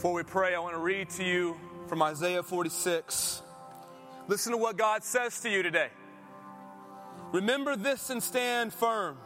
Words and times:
Before 0.00 0.14
we 0.14 0.22
pray, 0.22 0.54
I 0.54 0.58
want 0.60 0.74
to 0.74 0.80
read 0.80 1.10
to 1.10 1.22
you 1.22 1.60
from 1.86 2.00
Isaiah 2.00 2.42
46. 2.42 3.42
Listen 4.28 4.52
to 4.52 4.56
what 4.56 4.78
God 4.78 5.04
says 5.04 5.38
to 5.40 5.50
you 5.50 5.62
today. 5.62 5.90
Remember 7.32 7.76
this 7.76 8.08
and 8.08 8.22
stand 8.22 8.72
firm. 8.72 9.18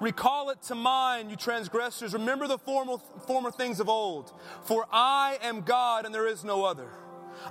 Recall 0.00 0.48
it 0.48 0.62
to 0.62 0.74
mind, 0.74 1.30
you 1.30 1.36
transgressors. 1.36 2.14
Remember 2.14 2.46
the 2.46 2.56
former, 2.56 2.96
former 3.26 3.50
things 3.50 3.80
of 3.80 3.90
old. 3.90 4.32
For 4.64 4.86
I 4.90 5.36
am 5.42 5.60
God 5.60 6.06
and 6.06 6.14
there 6.14 6.26
is 6.26 6.42
no 6.42 6.64
other. 6.64 6.88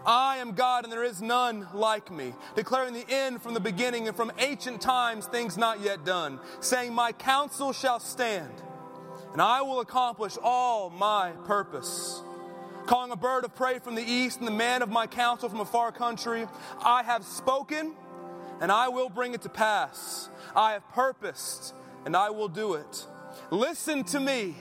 I 0.04 0.38
am 0.38 0.54
God 0.54 0.84
and 0.84 0.92
there 0.92 1.04
is 1.04 1.22
none 1.22 1.68
like 1.76 2.10
me, 2.10 2.34
declaring 2.56 2.96
the 2.96 3.06
end 3.08 3.44
from 3.44 3.54
the 3.54 3.60
beginning 3.60 4.08
and 4.08 4.18
from 4.18 4.32
ancient 4.40 4.82
times 4.82 5.28
things 5.28 5.60
not 5.60 5.82
yet 5.82 6.06
done, 6.06 6.40
saying, 6.62 6.92
My 6.92 7.12
counsel 7.12 7.72
shall 7.72 8.00
stand, 8.00 8.64
and 9.32 9.44
I 9.44 9.62
will 9.62 9.80
accomplish 9.80 10.40
all 10.42 10.90
my 10.90 11.34
purpose. 11.46 12.24
Calling 12.88 13.12
a 13.12 13.16
bird 13.16 13.46
of 13.46 13.54
prey 13.54 13.80
from 13.80 13.94
the 13.94 14.02
east 14.02 14.40
and 14.40 14.48
the 14.48 14.52
man 14.52 14.82
of 14.82 14.90
my 14.90 15.06
counsel 15.06 15.50
from 15.50 15.60
a 15.60 15.66
far 15.66 15.92
country, 15.92 16.48
I 16.82 17.04
have 17.04 17.24
spoken, 17.24 17.94
and 18.60 18.72
I 18.72 18.88
will 18.88 19.10
bring 19.10 19.34
it 19.34 19.44
to 19.44 19.50
pass. 19.50 20.30
I 20.56 20.72
have 20.72 20.88
purposed, 20.90 21.76
and 22.06 22.16
I 22.16 22.32
will 22.32 22.48
do 22.48 22.74
it. 22.74 23.06
Listen 23.52 24.04
to 24.06 24.20
me 24.20 24.56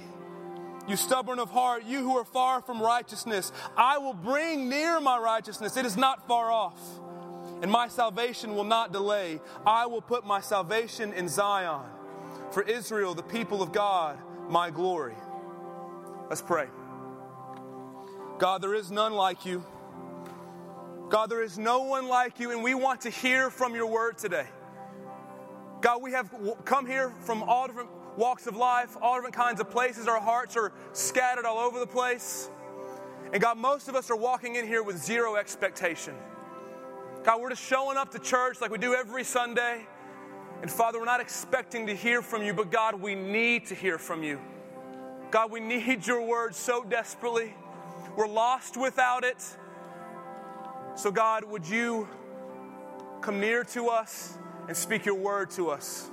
you 0.88 0.96
stubborn 0.96 1.40
of 1.40 1.50
heart, 1.50 1.84
you 1.84 1.98
who 1.98 2.16
are 2.16 2.24
far 2.24 2.62
from 2.62 2.80
righteousness. 2.80 3.50
I 3.76 3.98
will 3.98 4.14
bring 4.14 4.68
near 4.68 5.00
my 5.00 5.18
righteousness. 5.18 5.77
It 5.77 5.84
is 5.84 5.96
not 5.96 6.28
far 6.28 6.50
off. 6.50 6.78
And 7.60 7.70
my 7.70 7.88
salvation 7.88 8.54
will 8.54 8.64
not 8.64 8.92
delay. 8.92 9.40
I 9.66 9.86
will 9.86 10.02
put 10.02 10.24
my 10.24 10.40
salvation 10.40 11.12
in 11.12 11.28
Zion. 11.28 11.84
For 12.52 12.62
Israel, 12.62 13.14
the 13.14 13.22
people 13.22 13.62
of 13.62 13.72
God, 13.72 14.18
my 14.48 14.70
glory. 14.70 15.16
Let's 16.28 16.42
pray. 16.42 16.68
God, 18.39 18.61
there 18.62 18.75
is 18.75 18.91
none 18.91 19.15
like 19.15 19.47
you. 19.47 19.65
God, 21.09 21.31
there 21.31 21.42
is 21.42 21.59
no 21.59 21.84
one 21.84 22.09
like 22.09 22.39
you, 22.39 22.51
and 22.51 22.62
we 22.62 22.75
want 22.75 23.03
to 23.03 23.11
hear 23.11 23.48
from 23.48 23.75
your 23.75 23.87
word 23.87 24.19
today. 24.19 24.47
God, 25.81 26.03
we 26.03 26.12
have 26.12 26.34
come 26.64 26.87
here 26.87 27.12
from 27.20 27.42
all 27.45 27.67
different 27.67 27.91
walks 28.17 28.47
of 28.47 28.57
life, 28.57 28.97
all 29.01 29.14
different 29.14 29.34
kinds 29.34 29.61
of 29.61 29.70
places. 29.70 30.09
Our 30.09 30.20
hearts 30.20 30.57
are 30.57 30.73
scattered 30.92 31.45
all 31.45 31.59
over 31.59 31.79
the 31.79 31.87
place. 31.87 32.51
And 33.33 33.41
God, 33.41 33.57
most 33.57 33.89
of 33.89 33.95
us 33.95 34.11
are 34.11 34.17
walking 34.17 34.57
in 34.57 34.67
here 34.67 34.83
with 34.83 34.98
zero 34.98 35.37
expectation. 35.37 36.14
God, 37.25 37.41
we're 37.41 37.51
just 37.51 37.62
showing 37.62 37.97
up 37.97 38.11
to 38.12 38.19
church 38.19 38.61
like 38.61 38.70
we 38.70 38.79
do 38.79 38.95
every 38.95 39.25
Sunday. 39.25 39.87
And 40.62 40.70
Father, 40.70 40.98
we're 40.98 41.07
not 41.07 41.20
expecting 41.20 41.87
to 41.87 41.95
hear 41.95 42.23
from 42.23 42.42
you, 42.42 42.53
but 42.53 42.70
God, 42.70 43.01
we 43.01 43.14
need 43.14 43.67
to 43.67 43.75
hear 43.75 43.98
from 43.98 44.23
you. 44.23 44.41
God, 45.31 45.51
we 45.51 45.61
need 45.61 46.07
your 46.07 46.23
word 46.23 46.55
so 46.55 46.84
desperately. 46.84 47.55
We're 48.17 48.28
lost 48.28 48.77
without 48.77 49.25
it. 49.25 49.45
So, 50.95 51.11
God, 51.11 51.45
would 51.45 51.69
you 51.69 52.09
come 53.20 53.41
near 53.41 53.64
to 53.64 53.89
us 53.89 54.39
and 54.69 54.77
speak 54.77 55.05
your 55.05 55.17
word 55.17 55.50
to 55.50 55.70
us? 55.70 56.08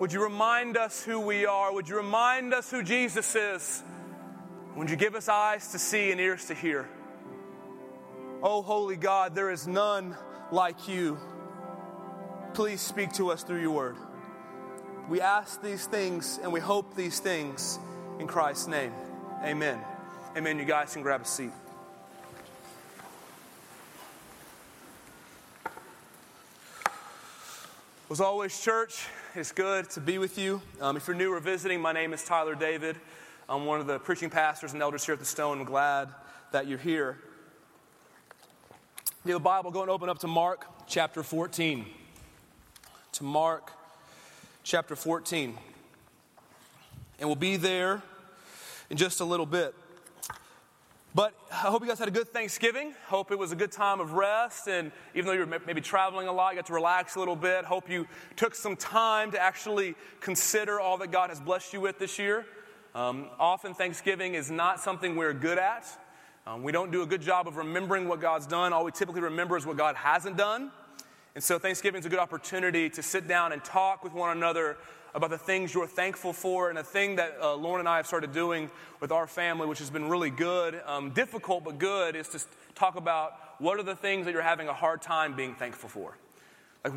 Would 0.00 0.12
you 0.12 0.22
remind 0.22 0.76
us 0.76 1.02
who 1.02 1.20
we 1.20 1.46
are? 1.46 1.72
Would 1.72 1.88
you 1.88 1.96
remind 1.96 2.54
us 2.54 2.70
who 2.70 2.82
Jesus 2.82 3.34
is? 3.34 3.82
Would 4.76 4.90
you 4.90 4.96
give 4.96 5.14
us 5.14 5.28
eyes 5.28 5.72
to 5.72 5.78
see 5.78 6.10
and 6.10 6.20
ears 6.20 6.46
to 6.46 6.54
hear? 6.54 6.88
Oh, 8.42 8.62
holy 8.62 8.96
God, 8.96 9.34
there 9.34 9.50
is 9.50 9.66
none 9.66 10.16
like 10.50 10.88
you. 10.88 11.18
Please 12.54 12.80
speak 12.80 13.12
to 13.14 13.30
us 13.30 13.42
through 13.42 13.60
your 13.60 13.70
word. 13.70 13.96
We 15.08 15.20
ask 15.20 15.62
these 15.62 15.86
things 15.86 16.38
and 16.42 16.52
we 16.52 16.60
hope 16.60 16.94
these 16.94 17.18
things 17.20 17.78
in 18.18 18.26
Christ's 18.26 18.68
name. 18.68 18.92
Amen. 19.42 19.93
Amen. 20.36 20.58
You 20.58 20.64
guys 20.64 20.92
can 20.92 21.02
grab 21.02 21.20
a 21.20 21.24
seat. 21.24 21.52
Was 28.08 28.20
always 28.20 28.60
church. 28.60 29.06
It's 29.36 29.52
good 29.52 29.88
to 29.90 30.00
be 30.00 30.18
with 30.18 30.36
you. 30.36 30.60
Um, 30.80 30.96
if 30.96 31.06
you're 31.06 31.14
new 31.14 31.32
or 31.32 31.38
visiting, 31.38 31.80
my 31.80 31.92
name 31.92 32.12
is 32.12 32.24
Tyler 32.24 32.56
David. 32.56 32.96
I'm 33.48 33.64
one 33.64 33.78
of 33.78 33.86
the 33.86 34.00
preaching 34.00 34.28
pastors 34.28 34.72
and 34.72 34.82
elders 34.82 35.06
here 35.06 35.12
at 35.12 35.20
the 35.20 35.24
Stone. 35.24 35.60
I'm 35.60 35.64
glad 35.66 36.08
that 36.50 36.66
you're 36.66 36.78
here. 36.78 37.16
You 39.24 39.34
have 39.34 39.40
a 39.40 39.44
Bible, 39.44 39.70
go 39.70 39.82
and 39.82 39.90
open 39.90 40.08
up 40.08 40.18
to 40.18 40.26
Mark 40.26 40.66
chapter 40.88 41.22
14. 41.22 41.86
To 43.12 43.22
Mark 43.22 43.70
chapter 44.64 44.96
14. 44.96 45.56
And 47.20 47.28
we'll 47.28 47.36
be 47.36 47.56
there 47.56 48.02
in 48.90 48.96
just 48.96 49.20
a 49.20 49.24
little 49.24 49.46
bit. 49.46 49.76
But 51.14 51.32
I 51.52 51.68
hope 51.70 51.82
you 51.82 51.88
guys 51.88 52.00
had 52.00 52.08
a 52.08 52.10
good 52.10 52.30
Thanksgiving. 52.30 52.92
Hope 53.06 53.30
it 53.30 53.38
was 53.38 53.52
a 53.52 53.56
good 53.56 53.70
time 53.70 54.00
of 54.00 54.14
rest. 54.14 54.66
And 54.66 54.90
even 55.14 55.26
though 55.26 55.32
you're 55.32 55.60
maybe 55.64 55.80
traveling 55.80 56.26
a 56.26 56.32
lot, 56.32 56.50
you 56.50 56.58
got 56.58 56.66
to 56.66 56.72
relax 56.72 57.14
a 57.14 57.20
little 57.20 57.36
bit. 57.36 57.64
Hope 57.64 57.88
you 57.88 58.08
took 58.34 58.52
some 58.52 58.74
time 58.74 59.30
to 59.30 59.40
actually 59.40 59.94
consider 60.18 60.80
all 60.80 60.98
that 60.98 61.12
God 61.12 61.30
has 61.30 61.40
blessed 61.40 61.72
you 61.72 61.80
with 61.80 62.00
this 62.00 62.18
year. 62.18 62.46
Um, 62.96 63.28
often, 63.38 63.74
Thanksgiving 63.74 64.34
is 64.34 64.50
not 64.50 64.80
something 64.80 65.14
we're 65.14 65.32
good 65.32 65.56
at. 65.56 65.86
Um, 66.48 66.64
we 66.64 66.72
don't 66.72 66.90
do 66.90 67.02
a 67.02 67.06
good 67.06 67.22
job 67.22 67.46
of 67.46 67.58
remembering 67.58 68.08
what 68.08 68.20
God's 68.20 68.48
done. 68.48 68.72
All 68.72 68.84
we 68.84 68.90
typically 68.90 69.22
remember 69.22 69.56
is 69.56 69.64
what 69.64 69.76
God 69.76 69.94
hasn't 69.94 70.36
done. 70.36 70.72
And 71.36 71.44
so, 71.44 71.60
Thanksgiving 71.60 72.00
is 72.00 72.06
a 72.06 72.08
good 72.08 72.18
opportunity 72.18 72.90
to 72.90 73.02
sit 73.04 73.28
down 73.28 73.52
and 73.52 73.62
talk 73.64 74.02
with 74.02 74.14
one 74.14 74.36
another 74.36 74.78
about 75.14 75.30
the 75.30 75.38
things 75.38 75.72
you're 75.72 75.86
thankful 75.86 76.32
for. 76.32 76.70
And 76.70 76.78
a 76.78 76.82
thing 76.82 77.16
that 77.16 77.36
uh, 77.40 77.54
Lauren 77.54 77.80
and 77.80 77.88
I 77.88 77.96
have 77.96 78.06
started 78.06 78.32
doing 78.32 78.70
with 79.00 79.12
our 79.12 79.26
family, 79.26 79.66
which 79.66 79.78
has 79.78 79.90
been 79.90 80.08
really 80.08 80.30
good, 80.30 80.80
um, 80.86 81.10
difficult 81.10 81.64
but 81.64 81.78
good, 81.78 82.16
is 82.16 82.28
to 82.28 82.40
talk 82.74 82.96
about 82.96 83.32
what 83.58 83.78
are 83.78 83.82
the 83.82 83.94
things 83.94 84.26
that 84.26 84.32
you're 84.32 84.42
having 84.42 84.68
a 84.68 84.74
hard 84.74 85.00
time 85.00 85.36
being 85.36 85.54
thankful 85.54 85.88
for. 85.88 86.18
Like, 86.84 86.92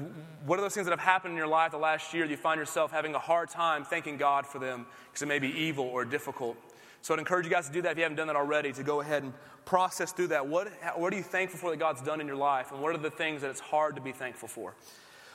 what 0.45 0.59
are 0.59 0.61
those 0.61 0.73
things 0.73 0.85
that 0.87 0.91
have 0.91 0.99
happened 0.99 1.31
in 1.31 1.37
your 1.37 1.47
life 1.47 1.71
the 1.71 1.77
last 1.77 2.13
year 2.13 2.25
that 2.25 2.31
you 2.31 2.37
find 2.37 2.59
yourself 2.59 2.91
having 2.91 3.15
a 3.15 3.19
hard 3.19 3.49
time 3.49 3.85
thanking 3.85 4.17
God 4.17 4.45
for 4.45 4.59
them 4.59 4.85
because 5.05 5.21
it 5.21 5.27
may 5.27 5.39
be 5.39 5.49
evil 5.49 5.85
or 5.85 6.03
difficult? 6.03 6.57
So 7.01 7.13
I'd 7.13 7.19
encourage 7.19 7.45
you 7.45 7.51
guys 7.51 7.67
to 7.67 7.73
do 7.73 7.81
that 7.83 7.91
if 7.91 7.97
you 7.97 8.03
haven't 8.03 8.17
done 8.17 8.27
that 8.27 8.35
already, 8.35 8.73
to 8.73 8.83
go 8.83 8.99
ahead 8.99 9.23
and 9.23 9.31
process 9.63 10.11
through 10.11 10.27
that. 10.27 10.45
What, 10.45 10.67
what 10.97 11.13
are 11.13 11.15
you 11.15 11.23
thankful 11.23 11.59
for 11.59 11.69
that 11.69 11.77
God's 11.77 12.01
done 12.01 12.19
in 12.19 12.27
your 12.27 12.35
life? 12.35 12.71
And 12.71 12.81
what 12.81 12.93
are 12.93 12.97
the 12.97 13.11
things 13.11 13.43
that 13.43 13.49
it's 13.49 13.61
hard 13.61 13.95
to 13.95 14.01
be 14.01 14.11
thankful 14.11 14.49
for? 14.49 14.73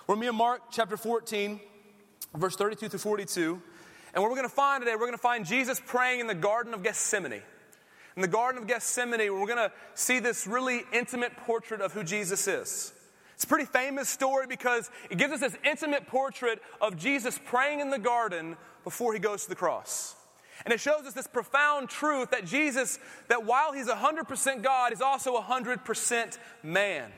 We're 0.06 0.22
and 0.22 0.36
Mark 0.36 0.62
chapter 0.70 0.96
14 0.96 1.60
verse 2.34 2.56
32 2.56 2.88
through 2.88 2.98
42. 2.98 3.62
And 4.14 4.22
what 4.22 4.30
we're 4.30 4.36
going 4.36 4.48
to 4.48 4.54
find 4.54 4.82
today, 4.82 4.94
we're 4.94 5.00
going 5.06 5.12
to 5.12 5.18
find 5.18 5.46
Jesus 5.46 5.80
praying 5.84 6.20
in 6.20 6.26
the 6.26 6.34
Garden 6.34 6.74
of 6.74 6.82
Gethsemane. 6.82 7.42
In 8.14 8.22
the 8.22 8.28
Garden 8.28 8.60
of 8.60 8.68
Gethsemane, 8.68 9.32
we're 9.32 9.46
going 9.46 9.56
to 9.56 9.72
see 9.94 10.18
this 10.18 10.46
really 10.46 10.82
intimate 10.92 11.34
portrait 11.36 11.80
of 11.80 11.92
who 11.92 12.04
Jesus 12.04 12.46
is. 12.46 12.92
It's 13.34 13.44
a 13.44 13.46
pretty 13.46 13.64
famous 13.64 14.08
story 14.08 14.46
because 14.46 14.90
it 15.10 15.16
gives 15.16 15.32
us 15.32 15.40
this 15.40 15.56
intimate 15.64 16.06
portrait 16.06 16.60
of 16.80 16.96
Jesus 16.96 17.40
praying 17.44 17.80
in 17.80 17.90
the 17.90 17.98
garden 17.98 18.56
before 18.84 19.14
he 19.14 19.18
goes 19.18 19.44
to 19.44 19.48
the 19.48 19.56
cross. 19.56 20.14
And 20.64 20.72
it 20.72 20.78
shows 20.78 21.06
us 21.06 21.14
this 21.14 21.26
profound 21.26 21.88
truth 21.88 22.30
that 22.30 22.44
Jesus, 22.44 22.98
that 23.28 23.44
while 23.44 23.72
he's 23.72 23.88
100% 23.88 24.62
God, 24.62 24.92
he's 24.92 25.00
also 25.00 25.40
100% 25.40 26.38
man. 26.62 27.10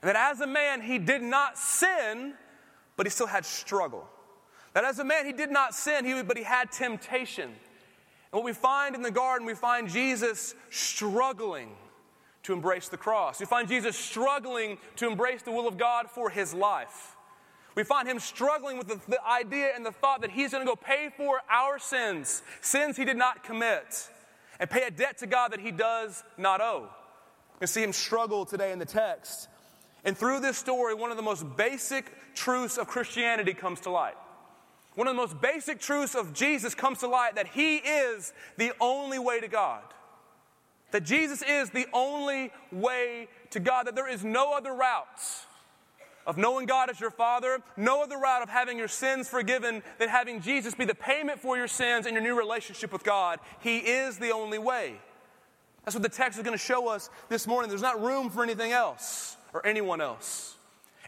And 0.00 0.08
that 0.08 0.16
as 0.16 0.40
a 0.40 0.46
man, 0.46 0.80
he 0.80 0.98
did 0.98 1.22
not 1.22 1.58
sin, 1.58 2.34
but 2.96 3.04
he 3.04 3.10
still 3.10 3.26
had 3.26 3.44
struggle. 3.44 4.08
That 4.74 4.84
as 4.84 4.98
a 4.98 5.04
man, 5.04 5.24
he 5.24 5.32
did 5.32 5.50
not 5.50 5.74
sin, 5.74 6.04
he, 6.04 6.22
but 6.22 6.36
he 6.36 6.42
had 6.42 6.70
temptation. 6.70 7.44
And 7.44 7.52
what 8.32 8.44
we 8.44 8.52
find 8.52 8.94
in 8.94 9.02
the 9.02 9.10
garden, 9.10 9.46
we 9.46 9.54
find 9.54 9.88
Jesus 9.88 10.54
struggling 10.70 11.70
to 12.42 12.52
embrace 12.52 12.88
the 12.88 12.96
cross. 12.96 13.40
We 13.40 13.46
find 13.46 13.68
Jesus 13.68 13.96
struggling 13.96 14.78
to 14.96 15.06
embrace 15.06 15.42
the 15.42 15.52
will 15.52 15.68
of 15.68 15.78
God 15.78 16.10
for 16.10 16.28
his 16.28 16.52
life. 16.52 17.16
We 17.76 17.84
find 17.84 18.08
him 18.08 18.18
struggling 18.18 18.78
with 18.78 18.88
the, 18.88 19.00
the 19.08 19.24
idea 19.26 19.70
and 19.74 19.84
the 19.84 19.92
thought 19.92 20.20
that 20.20 20.30
he's 20.30 20.52
going 20.52 20.64
to 20.64 20.70
go 20.70 20.76
pay 20.76 21.10
for 21.16 21.40
our 21.50 21.78
sins, 21.78 22.42
sins 22.60 22.96
he 22.96 23.04
did 23.04 23.16
not 23.16 23.42
commit, 23.42 24.08
and 24.60 24.70
pay 24.70 24.82
a 24.82 24.90
debt 24.90 25.18
to 25.18 25.26
God 25.26 25.52
that 25.52 25.60
he 25.60 25.72
does 25.72 26.22
not 26.36 26.60
owe. 26.60 26.88
You 27.60 27.66
see 27.66 27.82
him 27.82 27.92
struggle 27.92 28.44
today 28.44 28.72
in 28.72 28.78
the 28.78 28.84
text. 28.84 29.48
And 30.04 30.16
through 30.16 30.40
this 30.40 30.58
story, 30.58 30.94
one 30.94 31.10
of 31.10 31.16
the 31.16 31.22
most 31.22 31.56
basic 31.56 32.12
truths 32.34 32.76
of 32.76 32.86
Christianity 32.86 33.54
comes 33.54 33.80
to 33.80 33.90
light. 33.90 34.14
One 34.94 35.08
of 35.08 35.14
the 35.14 35.20
most 35.20 35.40
basic 35.40 35.80
truths 35.80 36.14
of 36.14 36.32
Jesus 36.32 36.74
comes 36.74 36.98
to 37.00 37.08
light 37.08 37.34
that 37.34 37.48
He 37.48 37.76
is 37.76 38.32
the 38.56 38.72
only 38.80 39.18
way 39.18 39.40
to 39.40 39.48
God. 39.48 39.82
That 40.92 41.04
Jesus 41.04 41.42
is 41.42 41.70
the 41.70 41.86
only 41.92 42.52
way 42.70 43.28
to 43.50 43.60
God, 43.60 43.86
that 43.86 43.96
there 43.96 44.08
is 44.08 44.24
no 44.24 44.54
other 44.54 44.72
route 44.72 45.06
of 46.26 46.38
knowing 46.38 46.66
God 46.66 46.88
as 46.88 47.00
your 47.00 47.10
Father, 47.10 47.58
no 47.76 48.02
other 48.02 48.16
route 48.16 48.42
of 48.42 48.48
having 48.48 48.78
your 48.78 48.88
sins 48.88 49.28
forgiven 49.28 49.82
than 49.98 50.08
having 50.08 50.40
Jesus 50.40 50.74
be 50.74 50.84
the 50.84 50.94
payment 50.94 51.40
for 51.40 51.56
your 51.56 51.68
sins 51.68 52.06
and 52.06 52.14
your 52.14 52.22
new 52.22 52.38
relationship 52.38 52.92
with 52.92 53.02
God. 53.04 53.40
He 53.60 53.78
is 53.78 54.18
the 54.18 54.30
only 54.30 54.58
way. 54.58 54.94
That's 55.84 55.94
what 55.94 56.02
the 56.02 56.08
text 56.08 56.38
is 56.38 56.44
going 56.44 56.56
to 56.56 56.64
show 56.64 56.88
us 56.88 57.10
this 57.28 57.46
morning. 57.46 57.68
There's 57.68 57.82
not 57.82 58.00
room 58.00 58.30
for 58.30 58.42
anything 58.42 58.72
else 58.72 59.36
or 59.52 59.66
anyone 59.66 60.00
else. 60.00 60.53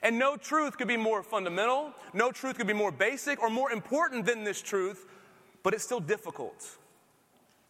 And 0.06 0.20
no 0.20 0.37
truth 0.37 0.79
could 0.79 0.87
be 0.87 0.97
more 0.97 1.20
fundamental, 1.20 1.93
no 2.14 2.31
truth 2.31 2.58
could 2.58 2.69
be 2.69 2.73
more 2.73 2.93
basic 2.93 3.43
or 3.43 3.50
more 3.50 3.73
important 3.73 4.25
than 4.25 4.44
this 4.44 4.62
truth, 4.62 5.05
but 5.64 5.75
it's 5.75 5.82
still 5.82 5.99
difficult. 5.99 6.79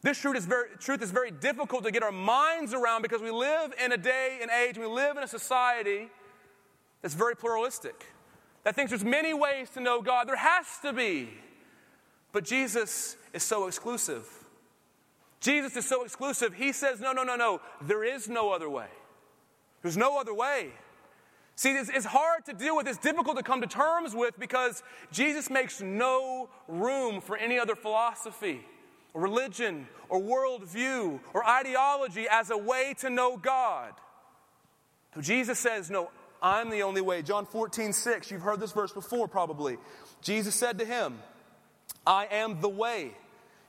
This 0.02 0.18
truth 0.18 0.36
is, 0.36 0.44
very, 0.44 0.68
truth 0.78 1.00
is 1.00 1.10
very 1.10 1.30
difficult 1.30 1.84
to 1.84 1.90
get 1.90 2.02
our 2.02 2.12
minds 2.12 2.74
around 2.74 3.00
because 3.00 3.22
we 3.22 3.30
live 3.30 3.72
in 3.82 3.90
a 3.90 3.96
day 3.96 4.40
and 4.42 4.50
age, 4.50 4.76
we 4.76 4.84
live 4.84 5.16
in 5.16 5.22
a 5.22 5.26
society 5.26 6.10
that's 7.00 7.14
very 7.14 7.34
pluralistic, 7.34 8.04
that 8.64 8.74
thinks 8.74 8.90
there's 8.90 9.02
many 9.02 9.32
ways 9.32 9.70
to 9.70 9.80
know 9.80 10.02
God. 10.02 10.28
There 10.28 10.36
has 10.36 10.66
to 10.82 10.92
be. 10.92 11.30
But 12.32 12.44
Jesus 12.44 13.16
is 13.32 13.44
so 13.44 13.66
exclusive. 13.66 14.28
Jesus 15.40 15.74
is 15.74 15.88
so 15.88 16.04
exclusive. 16.04 16.52
He 16.52 16.72
says, 16.72 17.00
no, 17.00 17.12
no, 17.12 17.22
no, 17.22 17.36
no. 17.36 17.62
There 17.80 18.04
is 18.04 18.28
no 18.28 18.52
other 18.52 18.68
way. 18.68 18.88
There's 19.80 19.96
no 19.96 20.20
other 20.20 20.34
way. 20.34 20.72
See, 21.56 21.70
it's, 21.70 21.88
it's, 21.88 22.04
hard 22.04 22.44
to 22.44 22.52
deal 22.52 22.76
with, 22.76 22.86
it's 22.86 22.98
difficult 22.98 23.38
to 23.38 23.42
come 23.42 23.62
to 23.62 23.66
terms 23.66 24.14
with 24.14 24.38
because 24.38 24.82
Jesus 25.10 25.48
makes 25.48 25.80
no 25.80 26.50
room 26.68 27.22
for 27.22 27.34
any 27.34 27.58
other 27.58 27.74
philosophy, 27.74 28.60
or 29.14 29.22
religion, 29.22 29.88
or 30.10 30.20
worldview, 30.20 31.18
or 31.32 31.46
ideology 31.46 32.26
as 32.30 32.50
a 32.50 32.58
way 32.58 32.94
to 32.98 33.08
know 33.08 33.38
God. 33.38 33.94
So 35.14 35.22
Jesus 35.22 35.58
says, 35.58 35.90
No, 35.90 36.10
I'm 36.42 36.68
the 36.68 36.82
only 36.82 37.00
way. 37.00 37.22
John 37.22 37.46
14, 37.46 37.94
6, 37.94 38.30
you've 38.30 38.42
heard 38.42 38.60
this 38.60 38.72
verse 38.72 38.92
before 38.92 39.26
probably. 39.26 39.78
Jesus 40.20 40.54
said 40.54 40.78
to 40.80 40.84
him, 40.84 41.18
I 42.06 42.26
am 42.26 42.60
the 42.60 42.68
way, 42.68 43.12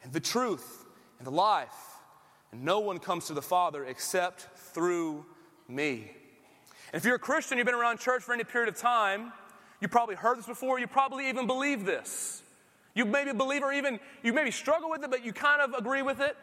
and 0.03 0.11
the 0.11 0.19
truth, 0.19 0.85
and 1.19 1.25
the 1.25 1.31
life, 1.31 1.69
and 2.51 2.65
no 2.65 2.79
one 2.79 2.99
comes 2.99 3.27
to 3.27 3.33
the 3.33 3.41
Father 3.41 3.85
except 3.85 4.41
through 4.73 5.25
me. 5.69 6.11
If 6.93 7.05
you're 7.05 7.15
a 7.15 7.19
Christian, 7.19 7.57
you've 7.57 7.65
been 7.65 7.75
around 7.75 7.99
church 7.99 8.23
for 8.23 8.33
any 8.33 8.43
period 8.43 8.69
of 8.69 8.79
time, 8.79 9.33
you 9.81 9.87
probably 9.87 10.15
heard 10.15 10.37
this 10.37 10.45
before, 10.45 10.79
you 10.79 10.87
probably 10.87 11.29
even 11.29 11.45
believe 11.47 11.85
this. 11.85 12.41
You 12.95 13.05
maybe 13.05 13.31
believe 13.31 13.61
or 13.61 13.71
even 13.71 13.99
you 14.23 14.33
maybe 14.33 14.49
struggle 14.49 14.89
with 14.89 15.03
it, 15.03 15.11
but 15.11 15.23
you 15.23 15.31
kind 15.31 15.61
of 15.61 15.73
agree 15.73 16.01
with 16.01 16.19
it. 16.19 16.35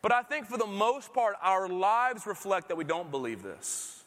But 0.00 0.12
I 0.12 0.22
think 0.22 0.46
for 0.46 0.56
the 0.56 0.66
most 0.66 1.12
part, 1.12 1.36
our 1.42 1.68
lives 1.68 2.26
reflect 2.26 2.68
that 2.68 2.76
we 2.76 2.84
don't 2.84 3.10
believe 3.10 3.42
this. 3.42 4.04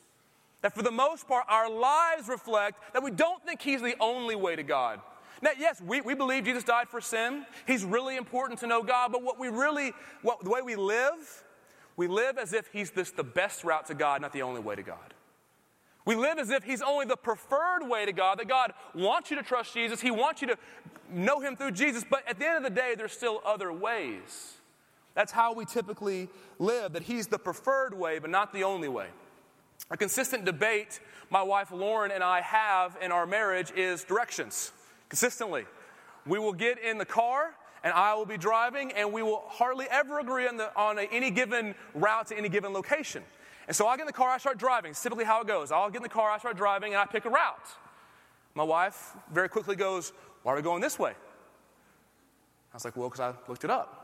That 0.62 0.74
for 0.74 0.82
the 0.82 0.92
most 0.92 1.28
part, 1.28 1.46
our 1.50 1.70
lives 1.70 2.28
reflect 2.28 2.94
that 2.94 3.04
we 3.04 3.12
don't 3.12 3.44
think 3.46 3.62
He's 3.62 3.82
the 3.82 3.96
only 4.00 4.36
way 4.36 4.56
to 4.56 4.64
God. 4.64 5.02
Now, 5.42 5.52
yes, 5.58 5.82
we, 5.82 6.02
we 6.02 6.14
believe 6.14 6.46
Jesus 6.46 6.64
died 6.64 6.88
for 6.88 7.02
sin. 7.02 7.46
He's 7.66 7.84
really 7.84 8.16
important 8.16 8.60
to 8.60 8.68
know 8.68 8.84
God, 8.84 9.12
but 9.12 9.24
what 9.24 9.40
we 9.40 9.50
really, 9.50 9.92
what, 10.22 10.44
the 10.44 10.50
way 10.50 10.62
we 10.62 10.76
live, 10.76 11.44
we 11.98 12.08
live 12.08 12.38
as 12.38 12.54
if 12.54 12.68
He's 12.72 12.92
this, 12.92 13.12
the 13.12 13.24
best 13.24 13.64
route 13.64 13.88
to 13.88 13.94
God, 13.94 14.22
not 14.22 14.34
the 14.34 14.44
only 14.44 14.62
way 14.62 14.76
to 14.76 14.84
God. 14.84 15.14
We 16.06 16.16
live 16.16 16.40
as 16.40 16.50
if 16.50 16.64
He's 16.64 16.82
only 16.82 17.06
the 17.06 17.18
preferred 17.18 17.88
way 17.88 18.06
to 18.06 18.12
God, 18.12 18.40
that 18.40 18.48
God 18.48 18.74
wants 18.94 19.30
you 19.30 19.38
to 19.38 19.44
trust 19.44 19.74
Jesus, 19.74 20.02
He 20.02 20.12
wants 20.12 20.42
you 20.42 20.48
to 20.48 20.58
know 21.12 21.40
Him 21.40 21.56
through 21.56 21.72
Jesus, 21.72 22.04
but 22.10 22.28
at 22.28 22.40
the 22.40 22.48
end 22.48 22.58
of 22.58 22.64
the 22.64 22.80
day, 22.80 22.96
there's 22.98 23.12
still 23.12 23.42
other 23.46 23.72
ways. 23.72 24.56
That's 25.14 25.32
how 25.32 25.54
we 25.54 25.66
typically 25.66 26.30
live, 26.58 26.94
that 26.94 27.04
He's 27.04 27.28
the 27.28 27.40
preferred 27.40 27.94
way, 27.94 28.20
but 28.20 28.30
not 28.30 28.54
the 28.54 28.64
only 28.64 28.88
way. 28.88 29.08
A 29.90 29.98
consistent 29.98 30.46
debate 30.46 31.00
my 31.32 31.42
wife 31.42 31.72
Lauren 31.72 32.12
and 32.12 32.24
I 32.24 32.42
have 32.42 32.98
in 33.02 33.12
our 33.12 33.26
marriage 33.26 33.72
is 33.72 34.04
directions. 34.04 34.74
Consistently. 35.08 35.66
We 36.28 36.40
will 36.40 36.54
get 36.54 36.78
in 36.78 36.98
the 36.98 37.06
car 37.06 37.56
and 37.84 37.94
I 37.94 38.14
will 38.14 38.28
be 38.28 38.38
driving, 38.38 38.92
and 38.92 39.12
we 39.12 39.24
will 39.24 39.44
hardly 39.48 39.88
ever 39.90 40.20
agree 40.20 40.48
on, 40.48 40.58
the, 40.58 40.76
on 40.76 41.00
a, 41.00 41.02
any 41.04 41.32
given 41.32 41.74
route 41.96 42.28
to 42.28 42.38
any 42.38 42.48
given 42.48 42.74
location. 42.74 43.24
And 43.68 43.76
so 43.76 43.88
I 43.88 43.96
get 43.96 44.02
in 44.02 44.08
the 44.08 44.14
car, 44.14 44.30
I 44.30 44.38
start 44.38 44.58
driving. 44.58 44.92
It's 44.92 45.02
typically 45.02 45.26
how 45.26 45.42
it 45.42 45.48
goes. 45.48 45.72
I'll 45.72 45.90
get 45.90 45.98
in 45.98 46.04
the 46.04 46.10
car, 46.10 46.30
I 46.30 46.38
start 46.40 46.58
driving, 46.58 46.94
and 46.94 47.02
I 47.02 47.06
pick 47.06 47.26
a 47.26 47.30
route. 47.30 47.68
My 48.56 48.64
wife 48.64 49.14
very 49.32 49.50
quickly 49.50 49.76
goes, 49.76 50.14
Why 50.44 50.54
are 50.54 50.56
we 50.56 50.62
going 50.62 50.82
this 50.82 51.00
way? 51.00 51.12
I 51.12 52.76
was 52.76 52.86
like, 52.86 52.96
Well, 52.96 53.10
because 53.10 53.20
I 53.20 53.34
looked 53.48 53.64
it 53.64 53.70
up. 53.70 53.98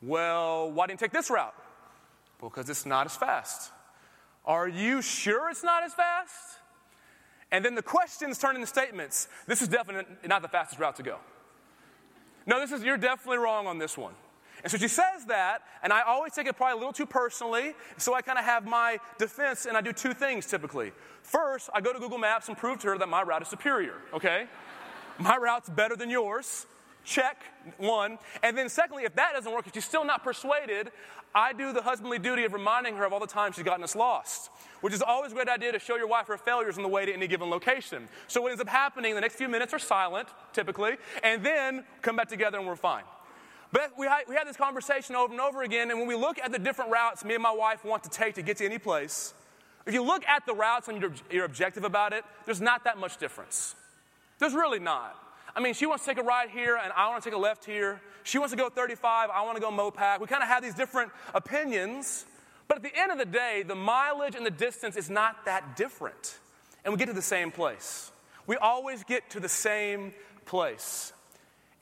Well, 0.00 0.70
why 0.70 0.86
didn't 0.86 1.00
you 1.00 1.06
take 1.06 1.12
this 1.12 1.28
route? 1.28 1.54
Well, 2.40 2.50
because 2.50 2.70
it's 2.70 2.86
not 2.86 3.06
as 3.06 3.16
fast. 3.16 3.72
Are 4.44 4.68
you 4.68 5.02
sure 5.02 5.50
it's 5.50 5.64
not 5.64 5.82
as 5.82 5.92
fast? 5.92 6.58
And 7.50 7.64
then 7.64 7.74
the 7.74 7.82
questions 7.82 8.38
turn 8.38 8.54
into 8.54 8.66
statements. 8.66 9.28
This 9.46 9.62
is 9.62 9.68
definitely 9.68 10.28
not 10.28 10.42
the 10.42 10.48
fastest 10.48 10.80
route 10.80 10.96
to 10.96 11.02
go. 11.02 11.18
No, 12.46 12.60
this 12.60 12.72
is, 12.72 12.82
you're 12.82 12.96
definitely 12.96 13.38
wrong 13.38 13.66
on 13.66 13.78
this 13.78 13.96
one. 13.98 14.14
And 14.62 14.70
so 14.70 14.78
she 14.78 14.88
says 14.88 15.24
that, 15.26 15.62
and 15.82 15.92
I 15.92 16.02
always 16.02 16.32
take 16.32 16.46
it 16.46 16.56
probably 16.56 16.74
a 16.74 16.76
little 16.76 16.92
too 16.92 17.06
personally. 17.06 17.74
So 17.96 18.14
I 18.14 18.22
kind 18.22 18.38
of 18.38 18.44
have 18.44 18.66
my 18.66 18.98
defense, 19.18 19.66
and 19.66 19.76
I 19.76 19.80
do 19.80 19.92
two 19.92 20.14
things 20.14 20.46
typically. 20.46 20.92
First, 21.22 21.70
I 21.74 21.80
go 21.80 21.92
to 21.92 21.98
Google 21.98 22.18
Maps 22.18 22.48
and 22.48 22.56
prove 22.56 22.78
to 22.80 22.88
her 22.88 22.98
that 22.98 23.08
my 23.08 23.22
route 23.22 23.42
is 23.42 23.48
superior, 23.48 23.96
okay? 24.12 24.46
my 25.18 25.36
route's 25.36 25.68
better 25.68 25.96
than 25.96 26.10
yours. 26.10 26.66
Check, 27.04 27.42
one. 27.78 28.18
And 28.42 28.56
then, 28.56 28.68
secondly, 28.68 29.04
if 29.04 29.14
that 29.14 29.32
doesn't 29.32 29.50
work, 29.50 29.66
if 29.66 29.72
she's 29.72 29.84
still 29.84 30.04
not 30.04 30.22
persuaded, 30.22 30.90
I 31.34 31.52
do 31.52 31.72
the 31.72 31.82
husbandly 31.82 32.18
duty 32.18 32.44
of 32.44 32.52
reminding 32.52 32.96
her 32.96 33.04
of 33.04 33.12
all 33.12 33.20
the 33.20 33.26
times 33.26 33.56
she's 33.56 33.64
gotten 33.64 33.82
us 33.82 33.96
lost, 33.96 34.50
which 34.80 34.92
is 34.92 35.02
always 35.02 35.32
a 35.32 35.34
great 35.34 35.48
idea 35.48 35.72
to 35.72 35.78
show 35.78 35.96
your 35.96 36.06
wife 36.06 36.26
her 36.26 36.36
failures 36.36 36.76
on 36.76 36.82
the 36.82 36.88
way 36.88 37.06
to 37.06 37.12
any 37.12 37.26
given 37.26 37.48
location. 37.48 38.08
So, 38.26 38.42
what 38.42 38.50
ends 38.50 38.60
up 38.60 38.68
happening, 38.68 39.14
the 39.14 39.20
next 39.20 39.36
few 39.36 39.48
minutes 39.48 39.72
are 39.72 39.78
silent, 39.78 40.28
typically, 40.52 40.96
and 41.22 41.44
then 41.44 41.84
come 42.02 42.16
back 42.16 42.28
together 42.28 42.58
and 42.58 42.66
we're 42.66 42.76
fine. 42.76 43.04
But 43.72 43.92
we 43.98 44.06
had, 44.06 44.22
we 44.28 44.34
had 44.34 44.46
this 44.46 44.56
conversation 44.56 45.14
over 45.14 45.32
and 45.32 45.40
over 45.40 45.62
again, 45.62 45.90
and 45.90 45.98
when 45.98 46.08
we 46.08 46.14
look 46.14 46.38
at 46.38 46.52
the 46.52 46.58
different 46.58 46.90
routes 46.90 47.24
me 47.24 47.34
and 47.34 47.42
my 47.42 47.52
wife 47.52 47.84
want 47.84 48.04
to 48.04 48.10
take 48.10 48.34
to 48.36 48.42
get 48.42 48.56
to 48.58 48.64
any 48.64 48.78
place, 48.78 49.34
if 49.86 49.94
you 49.94 50.02
look 50.02 50.26
at 50.26 50.46
the 50.46 50.54
routes 50.54 50.88
and 50.88 51.00
you're, 51.00 51.12
you're 51.30 51.44
objective 51.44 51.84
about 51.84 52.12
it, 52.12 52.24
there's 52.46 52.60
not 52.60 52.84
that 52.84 52.98
much 52.98 53.18
difference. 53.18 53.74
There's 54.38 54.54
really 54.54 54.78
not. 54.78 55.16
I 55.54 55.60
mean, 55.60 55.74
she 55.74 55.86
wants 55.86 56.04
to 56.04 56.10
take 56.10 56.18
a 56.18 56.26
right 56.26 56.48
here, 56.48 56.78
and 56.82 56.92
I 56.92 57.08
want 57.08 57.22
to 57.22 57.28
take 57.28 57.36
a 57.36 57.40
left 57.40 57.64
here. 57.64 58.00
She 58.22 58.38
wants 58.38 58.52
to 58.52 58.56
go 58.56 58.68
35, 58.68 59.30
I 59.30 59.42
want 59.42 59.56
to 59.56 59.60
go 59.60 59.70
Mopac. 59.70 60.20
We 60.20 60.26
kind 60.26 60.42
of 60.42 60.48
have 60.48 60.62
these 60.62 60.74
different 60.74 61.10
opinions, 61.34 62.26
but 62.68 62.76
at 62.78 62.82
the 62.82 62.94
end 62.94 63.10
of 63.12 63.18
the 63.18 63.24
day, 63.24 63.64
the 63.66 63.74
mileage 63.74 64.34
and 64.34 64.44
the 64.44 64.50
distance 64.50 64.96
is 64.96 65.10
not 65.10 65.44
that 65.46 65.76
different. 65.76 66.38
And 66.84 66.92
we 66.92 66.98
get 66.98 67.06
to 67.06 67.14
the 67.14 67.22
same 67.22 67.50
place. 67.50 68.12
We 68.46 68.56
always 68.56 69.04
get 69.04 69.30
to 69.30 69.40
the 69.40 69.48
same 69.48 70.12
place. 70.46 71.12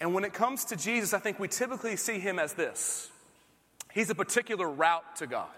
And 0.00 0.12
when 0.14 0.25
it 0.25 0.32
comes 0.32 0.64
to 0.66 0.76
Jesus, 0.76 1.14
I 1.14 1.19
think 1.19 1.38
we 1.38 1.48
typically 1.48 1.96
see 1.96 2.19
him 2.19 2.38
as 2.38 2.52
this 2.52 3.10
He's 3.93 4.10
a 4.10 4.14
particular 4.14 4.70
route 4.70 5.16
to 5.16 5.26
God. 5.26 5.48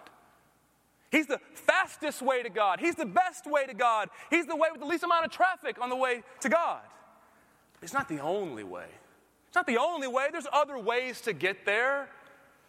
He's 1.11 1.26
the 1.26 1.40
fastest 1.55 2.23
way 2.23 2.43
to 2.43 2.50
God. 2.50 2.79
He's 2.81 2.94
the 2.94 3.06
best 3.06 3.46
way 3.46 3.67
to 3.67 3.75
God. 3.75 4.11
He's 4.31 4.46
the 4.46 4.55
way 4.55 4.69
with 4.70 4.81
the 4.81 4.87
least 4.87 5.02
amount 5.02 5.25
of 5.25 5.32
traffic 5.32 5.81
on 5.81 5.88
the 5.88 5.96
way 5.96 6.23
to 6.40 6.49
God. 6.49 6.81
It's 7.82 7.93
not 7.93 8.08
the 8.08 8.20
only 8.20 8.62
way. 8.62 8.87
It's 9.49 9.56
not 9.56 9.67
the 9.67 9.79
only 9.79 10.06
way. 10.06 10.29
There's 10.31 10.46
other 10.52 10.79
ways 10.79 11.20
to 11.23 11.32
get 11.32 11.64
there. 11.64 12.08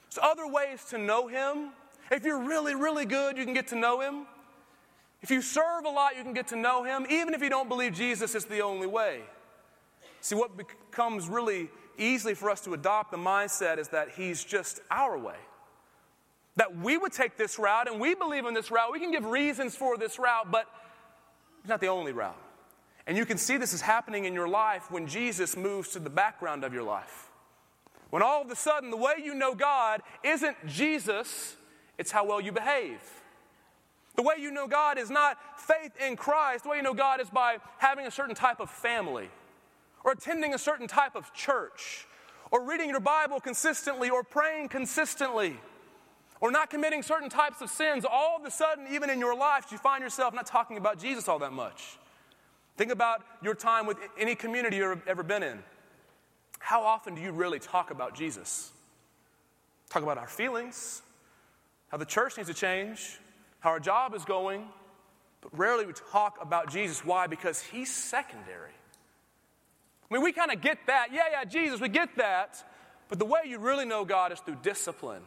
There's 0.09 0.23
other 0.23 0.47
ways 0.47 0.85
to 0.85 0.97
know 0.97 1.27
Him. 1.27 1.71
If 2.09 2.25
you're 2.25 2.41
really, 2.41 2.73
really 2.73 3.05
good, 3.05 3.37
you 3.37 3.45
can 3.45 3.53
get 3.53 3.67
to 3.67 3.75
know 3.75 3.99
Him. 3.99 4.25
If 5.21 5.29
you 5.29 5.41
serve 5.41 5.85
a 5.85 5.89
lot, 5.89 6.15
you 6.17 6.23
can 6.23 6.33
get 6.33 6.47
to 6.47 6.55
know 6.55 6.83
Him. 6.83 7.05
Even 7.09 7.33
if 7.33 7.43
you 7.43 7.49
don't 7.49 7.67
believe 7.69 7.93
Jesus 7.93 8.33
is 8.33 8.45
the 8.45 8.61
only 8.61 8.87
way. 8.87 9.21
See, 10.21 10.35
what 10.35 10.57
becomes 10.57 11.27
really 11.27 11.69
easily 11.97 12.33
for 12.33 12.49
us 12.49 12.61
to 12.61 12.73
adopt 12.73 13.11
the 13.11 13.17
mindset 13.17 13.77
is 13.77 13.89
that 13.89 14.09
He's 14.15 14.43
just 14.43 14.79
our 14.89 15.17
way. 15.17 15.37
That 16.55 16.77
we 16.77 16.97
would 16.97 17.13
take 17.13 17.37
this 17.37 17.59
route 17.59 17.89
and 17.89 17.99
we 17.99 18.15
believe 18.15 18.45
in 18.45 18.53
this 18.53 18.71
route. 18.71 18.91
We 18.91 18.99
can 18.99 19.11
give 19.11 19.25
reasons 19.25 19.75
for 19.75 19.97
this 19.97 20.19
route, 20.19 20.51
but 20.51 20.67
it's 21.59 21.69
not 21.69 21.81
the 21.81 21.87
only 21.87 22.11
route. 22.11 22.37
And 23.07 23.17
you 23.17 23.25
can 23.25 23.37
see 23.37 23.57
this 23.57 23.73
is 23.73 23.81
happening 23.81 24.25
in 24.25 24.33
your 24.33 24.47
life 24.47 24.91
when 24.91 25.07
Jesus 25.07 25.55
moves 25.55 25.89
to 25.89 25.99
the 25.99 26.09
background 26.09 26.63
of 26.63 26.73
your 26.73 26.83
life. 26.83 27.29
When 28.09 28.21
all 28.21 28.41
of 28.41 28.49
a 28.51 28.55
sudden, 28.55 28.91
the 28.91 28.97
way 28.97 29.15
you 29.23 29.35
know 29.35 29.55
God 29.55 30.01
isn't 30.23 30.57
Jesus, 30.67 31.55
it's 31.97 32.11
how 32.11 32.25
well 32.25 32.41
you 32.41 32.51
behave. 32.51 32.99
The 34.15 34.23
way 34.23 34.35
you 34.39 34.51
know 34.51 34.67
God 34.67 34.97
is 34.97 35.09
not 35.09 35.37
faith 35.59 35.91
in 36.05 36.17
Christ. 36.17 36.63
The 36.63 36.71
way 36.71 36.77
you 36.77 36.83
know 36.83 36.93
God 36.93 37.21
is 37.21 37.29
by 37.29 37.57
having 37.77 38.05
a 38.05 38.11
certain 38.11 38.35
type 38.35 38.59
of 38.59 38.69
family 38.69 39.29
or 40.03 40.11
attending 40.11 40.53
a 40.53 40.57
certain 40.57 40.87
type 40.87 41.15
of 41.15 41.33
church, 41.33 42.07
or 42.51 42.63
reading 42.63 42.89
your 42.89 42.99
Bible 42.99 43.39
consistently, 43.39 44.09
or 44.09 44.23
praying 44.23 44.69
consistently, 44.69 45.59
or 46.41 46.51
not 46.51 46.69
committing 46.69 47.03
certain 47.03 47.29
types 47.29 47.61
of 47.61 47.69
sins, 47.69 48.05
all 48.09 48.37
of 48.37 48.45
a 48.45 48.51
sudden, 48.51 48.87
even 48.91 49.09
in 49.09 49.19
your 49.19 49.35
life, 49.35 49.65
you 49.71 49.77
find 49.77 50.01
yourself 50.01 50.33
not 50.33 50.45
talking 50.45 50.77
about 50.77 50.99
Jesus 50.99 51.27
all 51.27 51.39
that 51.39 51.53
much. 51.53 51.97
Think 52.77 52.91
about 52.91 53.21
your 53.43 53.55
time 53.55 53.85
with 53.85 53.97
any 54.17 54.35
community 54.35 54.77
you've 54.77 55.05
ever 55.05 55.21
been 55.21 55.43
in. 55.43 55.59
How 56.59 56.83
often 56.83 57.13
do 57.15 57.21
you 57.21 57.31
really 57.31 57.59
talk 57.59 57.91
about 57.91 58.15
Jesus? 58.15 58.71
Talk 59.89 60.03
about 60.03 60.17
our 60.17 60.27
feelings, 60.27 61.01
how 61.89 61.97
the 61.97 62.05
church 62.05 62.37
needs 62.37 62.47
to 62.47 62.55
change, 62.55 63.19
how 63.59 63.71
our 63.71 63.79
job 63.79 64.13
is 64.13 64.23
going, 64.23 64.65
but 65.41 65.57
rarely 65.57 65.85
we 65.85 65.93
talk 66.11 66.37
about 66.41 66.71
Jesus. 66.71 67.03
Why? 67.03 67.27
Because 67.27 67.61
he's 67.61 67.93
secondary. 67.93 68.71
I 70.09 70.13
mean, 70.13 70.23
we 70.23 70.31
kind 70.31 70.51
of 70.51 70.61
get 70.61 70.79
that. 70.87 71.09
Yeah, 71.13 71.23
yeah, 71.31 71.43
Jesus, 71.43 71.79
we 71.79 71.89
get 71.89 72.15
that. 72.17 72.63
But 73.09 73.19
the 73.19 73.25
way 73.25 73.41
you 73.45 73.59
really 73.59 73.85
know 73.85 74.05
God 74.05 74.31
is 74.31 74.39
through 74.39 74.57
discipline. 74.61 75.21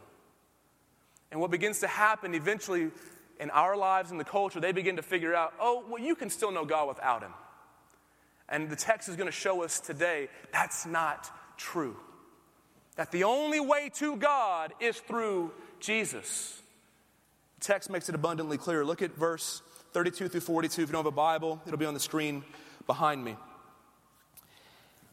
And 1.31 1.39
what 1.39 1.51
begins 1.51 1.79
to 1.79 1.87
happen 1.87 2.35
eventually 2.35 2.91
in 3.39 3.49
our 3.49 3.75
lives 3.75 4.11
and 4.11 4.19
the 4.19 4.25
culture, 4.25 4.59
they 4.59 4.71
begin 4.71 4.97
to 4.97 5.01
figure 5.01 5.33
out, 5.33 5.53
oh, 5.59 5.83
well, 5.89 6.01
you 6.01 6.15
can 6.15 6.29
still 6.29 6.51
know 6.51 6.65
God 6.65 6.87
without 6.87 7.21
Him. 7.23 7.33
And 8.49 8.69
the 8.69 8.75
text 8.75 9.09
is 9.09 9.15
going 9.15 9.27
to 9.27 9.31
show 9.31 9.63
us 9.63 9.79
today 9.79 10.29
that's 10.51 10.85
not 10.85 11.31
true. 11.57 11.95
That 12.95 13.11
the 13.11 13.23
only 13.23 13.59
way 13.59 13.89
to 13.95 14.15
God 14.17 14.73
is 14.79 14.97
through 14.97 15.51
Jesus. 15.79 16.61
The 17.59 17.65
text 17.65 17.89
makes 17.89 18.09
it 18.09 18.15
abundantly 18.15 18.57
clear. 18.57 18.85
Look 18.85 19.01
at 19.01 19.15
verse 19.15 19.61
32 19.93 20.27
through 20.27 20.41
42. 20.41 20.83
If 20.83 20.89
you 20.89 20.91
don't 20.91 20.99
have 20.99 21.05
a 21.05 21.11
Bible, 21.11 21.61
it'll 21.65 21.79
be 21.79 21.85
on 21.85 21.93
the 21.93 21.99
screen 21.99 22.43
behind 22.85 23.23
me. 23.23 23.35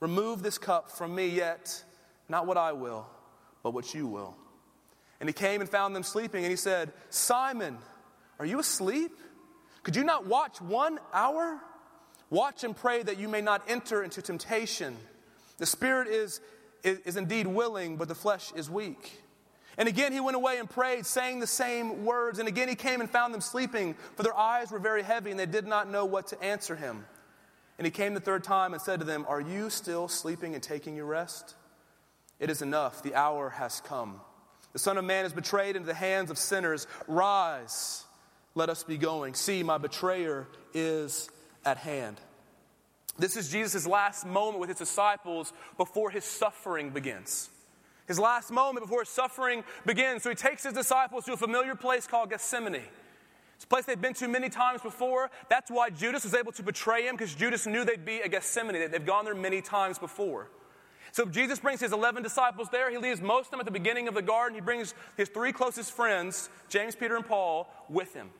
Remove 0.00 0.42
this 0.42 0.58
cup 0.58 0.90
from 0.90 1.14
me, 1.14 1.28
yet 1.28 1.84
not 2.28 2.46
what 2.46 2.56
I 2.56 2.72
will, 2.72 3.06
but 3.62 3.72
what 3.72 3.94
you 3.94 4.06
will. 4.06 4.34
And 5.20 5.28
he 5.28 5.32
came 5.34 5.60
and 5.60 5.68
found 5.68 5.94
them 5.94 6.02
sleeping, 6.02 6.44
and 6.44 6.50
he 6.50 6.56
said, 6.56 6.92
Simon, 7.10 7.76
are 8.38 8.46
you 8.46 8.58
asleep? 8.58 9.12
Could 9.82 9.96
you 9.96 10.04
not 10.04 10.26
watch 10.26 10.60
one 10.60 10.98
hour? 11.12 11.60
Watch 12.30 12.64
and 12.64 12.74
pray 12.74 13.02
that 13.02 13.18
you 13.18 13.28
may 13.28 13.40
not 13.42 13.62
enter 13.68 14.02
into 14.02 14.22
temptation. 14.22 14.96
The 15.58 15.66
spirit 15.66 16.08
is, 16.08 16.40
is, 16.82 17.00
is, 17.00 17.16
indeed 17.16 17.46
willing, 17.46 17.96
but 17.96 18.08
the 18.08 18.14
flesh 18.14 18.52
is 18.54 18.70
weak. 18.70 19.20
And 19.76 19.88
again 19.88 20.12
he 20.12 20.20
went 20.20 20.36
away 20.36 20.58
and 20.58 20.68
prayed, 20.68 21.04
saying 21.04 21.40
the 21.40 21.46
same 21.46 22.04
words. 22.04 22.38
And 22.38 22.48
again 22.48 22.68
he 22.68 22.74
came 22.74 23.00
and 23.00 23.10
found 23.10 23.34
them 23.34 23.40
sleeping, 23.40 23.94
for 24.16 24.22
their 24.22 24.36
eyes 24.36 24.70
were 24.70 24.78
very 24.78 25.02
heavy, 25.02 25.30
and 25.30 25.38
they 25.38 25.46
did 25.46 25.66
not 25.66 25.90
know 25.90 26.04
what 26.04 26.28
to 26.28 26.42
answer 26.42 26.76
him. 26.76 27.04
And 27.80 27.86
he 27.86 27.90
came 27.90 28.12
the 28.12 28.20
third 28.20 28.44
time 28.44 28.74
and 28.74 28.82
said 28.82 28.98
to 29.00 29.06
them, 29.06 29.24
Are 29.26 29.40
you 29.40 29.70
still 29.70 30.06
sleeping 30.06 30.52
and 30.52 30.62
taking 30.62 30.94
your 30.94 31.06
rest? 31.06 31.54
It 32.38 32.50
is 32.50 32.60
enough, 32.60 33.02
the 33.02 33.14
hour 33.14 33.48
has 33.48 33.80
come. 33.80 34.20
The 34.74 34.78
Son 34.78 34.98
of 34.98 35.04
Man 35.06 35.24
is 35.24 35.32
betrayed 35.32 35.76
into 35.76 35.86
the 35.86 35.94
hands 35.94 36.30
of 36.30 36.36
sinners. 36.36 36.86
Rise, 37.08 38.04
let 38.54 38.68
us 38.68 38.84
be 38.84 38.98
going. 38.98 39.32
See, 39.32 39.62
my 39.62 39.78
betrayer 39.78 40.46
is 40.74 41.30
at 41.64 41.78
hand. 41.78 42.20
This 43.18 43.34
is 43.34 43.48
Jesus' 43.48 43.86
last 43.86 44.26
moment 44.26 44.58
with 44.58 44.68
his 44.68 44.76
disciples 44.76 45.54
before 45.78 46.10
his 46.10 46.26
suffering 46.26 46.90
begins. 46.90 47.48
His 48.06 48.18
last 48.18 48.50
moment 48.50 48.84
before 48.84 49.00
his 49.00 49.08
suffering 49.08 49.64
begins. 49.86 50.22
So 50.22 50.28
he 50.28 50.36
takes 50.36 50.64
his 50.64 50.74
disciples 50.74 51.24
to 51.24 51.32
a 51.32 51.36
familiar 51.38 51.74
place 51.74 52.06
called 52.06 52.28
Gethsemane. 52.28 52.82
It's 53.60 53.66
a 53.66 53.68
place 53.68 53.84
they've 53.84 54.00
been 54.00 54.14
to 54.14 54.26
many 54.26 54.48
times 54.48 54.80
before. 54.80 55.30
That's 55.50 55.70
why 55.70 55.90
Judas 55.90 56.24
was 56.24 56.32
able 56.32 56.50
to 56.52 56.62
betray 56.62 57.06
him, 57.06 57.14
because 57.14 57.34
Judas 57.34 57.66
knew 57.66 57.84
they'd 57.84 58.06
be 58.06 58.22
at 58.22 58.30
Gethsemane. 58.30 58.90
They've 58.90 59.04
gone 59.04 59.26
there 59.26 59.34
many 59.34 59.60
times 59.60 59.98
before. 59.98 60.48
So 61.12 61.26
Jesus 61.26 61.58
brings 61.58 61.78
his 61.78 61.92
11 61.92 62.22
disciples 62.22 62.70
there. 62.72 62.90
He 62.90 62.96
leaves 62.96 63.20
most 63.20 63.48
of 63.48 63.50
them 63.50 63.60
at 63.60 63.66
the 63.66 63.72
beginning 63.72 64.08
of 64.08 64.14
the 64.14 64.22
garden. 64.22 64.54
He 64.54 64.62
brings 64.62 64.94
his 65.18 65.28
three 65.28 65.52
closest 65.52 65.92
friends, 65.92 66.48
James, 66.70 66.96
Peter, 66.96 67.16
and 67.16 67.26
Paul, 67.26 67.70
with 67.90 68.14
him. 68.14 68.30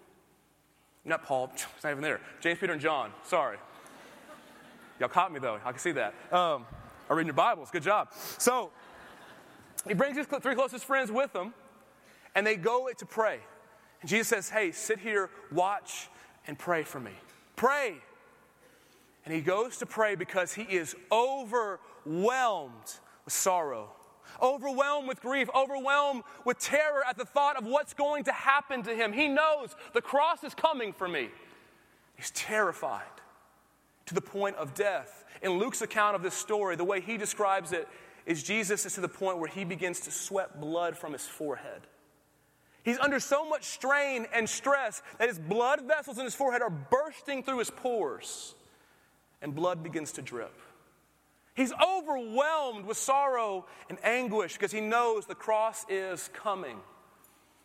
Not 1.04 1.22
Paul, 1.22 1.52
it's 1.54 1.84
not 1.84 1.90
even 1.90 2.02
there. 2.02 2.22
James, 2.40 2.58
Peter, 2.58 2.72
and 2.72 2.80
John. 2.80 3.12
Sorry. 3.24 3.58
Y'all 5.00 5.10
caught 5.10 5.34
me 5.34 5.38
though. 5.38 5.60
I 5.62 5.70
can 5.70 5.80
see 5.80 5.92
that. 5.92 6.14
Um, 6.32 6.64
are 7.10 7.16
reading 7.16 7.26
your 7.26 7.34
Bibles. 7.34 7.70
Good 7.70 7.82
job. 7.82 8.08
So 8.38 8.70
he 9.86 9.92
brings 9.92 10.16
his 10.16 10.26
three 10.26 10.54
closest 10.54 10.86
friends 10.86 11.12
with 11.12 11.36
him, 11.36 11.52
and 12.34 12.46
they 12.46 12.56
go 12.56 12.88
to 12.96 13.04
pray. 13.04 13.40
And 14.00 14.10
Jesus 14.10 14.28
says, 14.28 14.48
Hey, 14.48 14.72
sit 14.72 14.98
here, 14.98 15.30
watch, 15.50 16.08
and 16.46 16.58
pray 16.58 16.82
for 16.82 17.00
me. 17.00 17.12
Pray. 17.56 17.96
And 19.24 19.34
he 19.34 19.40
goes 19.40 19.76
to 19.78 19.86
pray 19.86 20.14
because 20.14 20.54
he 20.54 20.62
is 20.62 20.96
overwhelmed 21.12 22.94
with 23.24 23.34
sorrow, 23.34 23.90
overwhelmed 24.40 25.08
with 25.08 25.20
grief, 25.20 25.48
overwhelmed 25.54 26.22
with 26.44 26.58
terror 26.58 27.02
at 27.06 27.18
the 27.18 27.26
thought 27.26 27.56
of 27.56 27.66
what's 27.66 27.92
going 27.92 28.24
to 28.24 28.32
happen 28.32 28.82
to 28.84 28.94
him. 28.94 29.12
He 29.12 29.28
knows 29.28 29.76
the 29.92 30.00
cross 30.00 30.42
is 30.42 30.54
coming 30.54 30.92
for 30.92 31.06
me. 31.06 31.28
He's 32.16 32.30
terrified 32.30 33.04
to 34.06 34.14
the 34.14 34.20
point 34.20 34.56
of 34.56 34.74
death. 34.74 35.24
In 35.42 35.52
Luke's 35.52 35.82
account 35.82 36.16
of 36.16 36.22
this 36.22 36.34
story, 36.34 36.76
the 36.76 36.84
way 36.84 37.00
he 37.00 37.16
describes 37.16 37.72
it 37.72 37.88
is 38.26 38.42
Jesus 38.42 38.84
is 38.84 38.94
to 38.94 39.00
the 39.00 39.08
point 39.08 39.38
where 39.38 39.48
he 39.48 39.64
begins 39.64 40.00
to 40.00 40.10
sweat 40.10 40.60
blood 40.60 40.96
from 40.96 41.12
his 41.12 41.26
forehead. 41.26 41.82
He's 42.82 42.98
under 42.98 43.20
so 43.20 43.48
much 43.48 43.64
strain 43.64 44.26
and 44.34 44.48
stress 44.48 45.02
that 45.18 45.28
his 45.28 45.38
blood 45.38 45.82
vessels 45.86 46.18
in 46.18 46.24
his 46.24 46.34
forehead 46.34 46.62
are 46.62 46.70
bursting 46.70 47.42
through 47.42 47.58
his 47.58 47.70
pores, 47.70 48.54
and 49.42 49.54
blood 49.54 49.82
begins 49.82 50.12
to 50.12 50.22
drip. 50.22 50.58
He's 51.54 51.72
overwhelmed 51.72 52.86
with 52.86 52.96
sorrow 52.96 53.66
and 53.88 53.98
anguish 54.02 54.54
because 54.54 54.72
he 54.72 54.80
knows 54.80 55.26
the 55.26 55.34
cross 55.34 55.84
is 55.88 56.30
coming. 56.32 56.78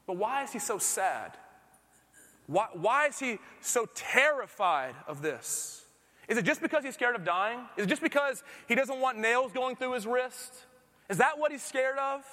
But 0.06 0.18
why 0.18 0.44
is 0.44 0.52
he 0.52 0.60
so 0.60 0.78
sad? 0.78 1.38
Why, 2.48 2.68
why 2.74 3.08
is 3.08 3.20
he 3.20 3.40
so 3.62 3.88
terrified 3.96 4.96
of 5.08 5.22
this? 5.22 5.84
Is 6.28 6.38
it 6.38 6.46
just 6.46 6.62
because 6.62 6.84
he's 6.84 6.96
scared 6.96 7.16
of 7.16 7.24
dying? 7.24 7.60
Is 7.78 7.86
it 7.86 7.90
just 7.90 8.02
because 8.02 8.44
he 8.68 8.76
doesn't 8.76 9.00
want 9.00 9.18
nails 9.18 9.52
going 9.52 9.76
through 9.76 9.94
his 9.94 10.06
wrist? 10.06 10.54
Is 11.10 11.18
that 11.18 11.38
what 11.40 11.52
he's 11.52 11.64
scared 11.64 11.98
of? 11.98 12.24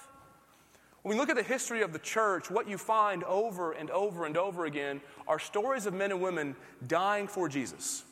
When 1.02 1.16
we 1.16 1.20
look 1.20 1.30
at 1.30 1.36
the 1.36 1.42
history 1.42 1.82
of 1.82 1.92
the 1.92 1.98
church, 1.98 2.50
what 2.50 2.68
you 2.68 2.78
find 2.78 3.24
over 3.24 3.72
and 3.72 3.90
over 3.90 4.24
and 4.24 4.36
over 4.36 4.66
again 4.66 5.00
are 5.26 5.38
stories 5.38 5.86
of 5.86 5.94
men 5.94 6.12
and 6.12 6.20
women 6.20 6.54
dying 6.86 7.26
for 7.26 7.48
Jesus. 7.48 8.04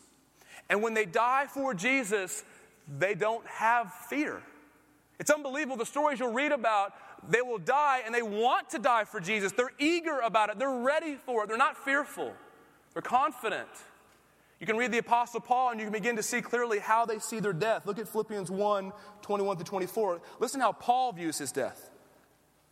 And 0.69 0.83
when 0.83 0.95
they 0.95 1.05
die 1.05 1.47
for 1.47 1.73
Jesus, 1.73 2.45
they 2.99 3.15
don't 3.15 3.47
have 3.47 3.93
fear. 4.09 4.43
It's 5.21 5.31
unbelievable. 5.31 5.77
The 5.77 5.87
stories 5.87 6.19
you'll 6.19 6.33
read 6.33 6.51
about, 6.51 6.95
they 7.29 7.43
will 7.43 7.59
die 7.59 8.03
and 8.05 8.15
they 8.15 8.23
want 8.23 8.71
to 8.71 8.79
die 8.79 9.05
for 9.05 9.21
Jesus. 9.21 9.53
They're 9.53 9.73
eager 9.79 10.21
about 10.21 10.51
it, 10.51 10.59
they're 10.59 10.71
ready 10.71 11.15
for 11.15 11.45
it, 11.45 11.49
they're 11.49 11.59
not 11.59 11.77
fearful, 11.77 12.33
they're 12.93 13.03
confident. 13.03 13.69
You 14.59 14.67
can 14.67 14.77
read 14.77 14.93
the 14.93 14.99
Apostle 14.99 15.41
Paul 15.41 15.71
and 15.71 15.81
you 15.81 15.87
can 15.87 15.93
begin 15.93 16.17
to 16.17 16.23
see 16.23 16.43
clearly 16.43 16.81
how 16.81 17.07
they 17.07 17.19
see 17.19 17.41
their 17.41 17.53
death. 17.53 17.87
Look 17.87 17.99
at 17.99 18.09
Philippians 18.09 18.51
1 18.51 18.93
21 19.23 19.57
to 19.57 19.65
24. 19.65 20.21
Listen 20.39 20.61
how 20.61 20.73
Paul 20.73 21.13
views 21.13 21.39
his 21.39 21.53
death. 21.53 21.91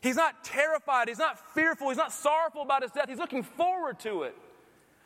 He's 0.00 0.16
not 0.16 0.44
terrified, 0.44 1.08
he's 1.08 1.18
not 1.18 1.38
fearful, 1.54 1.88
he's 1.88 1.96
not 1.96 2.12
sorrowful 2.12 2.62
about 2.62 2.82
his 2.82 2.92
death, 2.92 3.08
he's 3.08 3.18
looking 3.18 3.42
forward 3.42 3.98
to 4.00 4.22
it. 4.22 4.36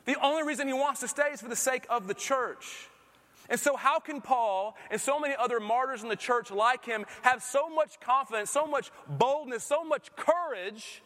The 0.04 0.16
only 0.20 0.42
reason 0.42 0.66
he 0.66 0.74
wants 0.74 1.00
to 1.00 1.08
stay 1.08 1.30
is 1.32 1.40
for 1.40 1.48
the 1.48 1.56
sake 1.56 1.86
of 1.88 2.06
the 2.06 2.14
church. 2.14 2.88
And 3.48 3.58
so, 3.58 3.76
how 3.76 3.98
can 3.98 4.20
Paul 4.20 4.76
and 4.90 5.00
so 5.00 5.18
many 5.18 5.34
other 5.36 5.60
martyrs 5.60 6.02
in 6.02 6.08
the 6.08 6.16
church 6.16 6.50
like 6.50 6.84
him 6.84 7.06
have 7.22 7.42
so 7.42 7.68
much 7.68 8.00
confidence, 8.00 8.50
so 8.50 8.66
much 8.66 8.90
boldness, 9.08 9.64
so 9.64 9.84
much 9.84 10.14
courage 10.16 11.02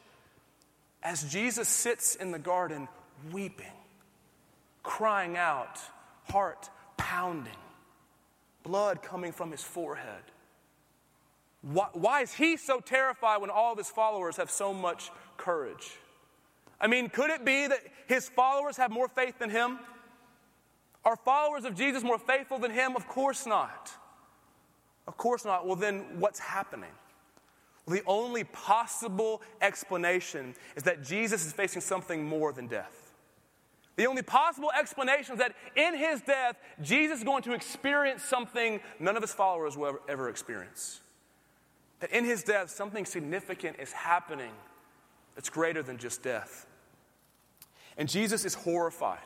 as 1.03 1.25
Jesus 1.33 1.69
sits 1.69 2.15
in 2.15 2.31
the 2.31 2.39
garden 2.39 2.89
weeping, 3.33 3.67
crying 4.83 5.37
out, 5.37 5.81
heart 6.29 6.71
pounding? 6.97 7.53
blood 8.67 9.03
coming 9.03 9.33
from 9.33 9.51
his 9.51 9.63
forehead. 9.63 10.23
Why, 11.73 11.89
why, 11.95 12.21
is 12.23 12.33
he 12.33 12.57
so 12.57 12.79
terrified 12.79 13.39
when 13.41 13.51
all 13.51 13.73
of 13.73 13.79
his 13.79 13.91
followers 13.91 14.37
have 14.37 14.51
so 14.51 14.73
much 14.73 15.11
courage? 15.37 15.97
I 16.81 16.87
mean, 16.87 17.09
could 17.09 17.31
it 17.31 17.45
be 17.45 17.67
that 17.67 17.81
his 18.07 18.29
followers 18.29 18.77
have 18.77 18.93
more 18.93 19.09
faith 19.09 19.41
than 19.41 19.51
him? 19.51 19.81
Are 21.05 21.17
followers 21.17 21.65
of 21.65 21.75
Jesus 21.75 22.05
more 22.05 22.19
faithful 22.19 22.59
than 22.59 22.71
him? 22.71 22.95
Of 22.95 23.09
course 23.09 23.47
not. 23.47 23.91
Of 25.09 25.17
course 25.17 25.45
not. 25.45 25.67
Well, 25.67 25.75
then 25.75 26.05
what's 26.21 26.39
happening? 26.39 26.91
Well, 27.85 27.97
the 27.97 28.05
only 28.07 28.45
possible 28.45 29.43
explanation 29.61 30.55
is 30.77 30.85
that 30.85 31.03
Jesus 31.03 31.45
is 31.47 31.53
facing 31.53 31.81
something 31.81 32.25
more 32.25 32.53
than 32.53 32.69
death. 32.69 33.13
The 33.97 34.07
only 34.07 34.23
possible 34.23 34.71
explanation 34.79 35.33
is 35.33 35.39
that 35.41 35.55
in 35.75 35.97
his 35.97 36.21
death, 36.21 36.57
Jesus 36.81 37.19
is 37.19 37.25
going 37.25 37.43
to 37.45 37.55
experience 37.55 38.23
something 38.23 38.79
none 39.01 39.17
of 39.17 39.23
his 39.23 39.33
followers 39.33 39.77
will 39.77 39.87
ever, 39.87 40.01
ever 40.09 40.29
experience. 40.29 41.01
That 42.01 42.11
in 42.11 42.25
his 42.25 42.43
death, 42.43 42.71
something 42.71 43.05
significant 43.05 43.77
is 43.79 43.93
happening 43.93 44.53
that's 45.35 45.49
greater 45.49 45.83
than 45.83 45.99
just 45.99 46.23
death. 46.23 46.67
And 47.97 48.09
Jesus 48.09 48.45
is 48.45 48.55
horrified. 48.55 49.19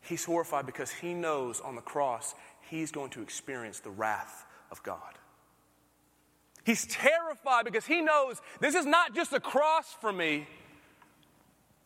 He's 0.00 0.24
horrified 0.24 0.66
because 0.66 0.90
he 0.90 1.14
knows 1.14 1.60
on 1.60 1.76
the 1.76 1.82
cross 1.82 2.34
he's 2.68 2.90
going 2.90 3.10
to 3.10 3.22
experience 3.22 3.80
the 3.80 3.90
wrath 3.90 4.46
of 4.70 4.82
God. 4.82 5.18
He's 6.64 6.86
terrified 6.86 7.64
because 7.64 7.86
he 7.86 8.00
knows 8.00 8.40
this 8.60 8.74
is 8.74 8.86
not 8.86 9.14
just 9.14 9.32
a 9.32 9.40
cross 9.40 9.94
for 10.00 10.12
me, 10.12 10.46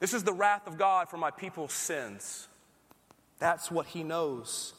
this 0.01 0.13
is 0.13 0.25
the 0.25 0.33
wrath 0.33 0.67
of 0.67 0.77
God 0.77 1.09
for 1.09 1.17
my 1.17 1.31
people's 1.31 1.73
sins. 1.73 2.49
That's 3.39 3.71
what 3.71 3.87
he 3.87 4.03
knows. 4.03 4.75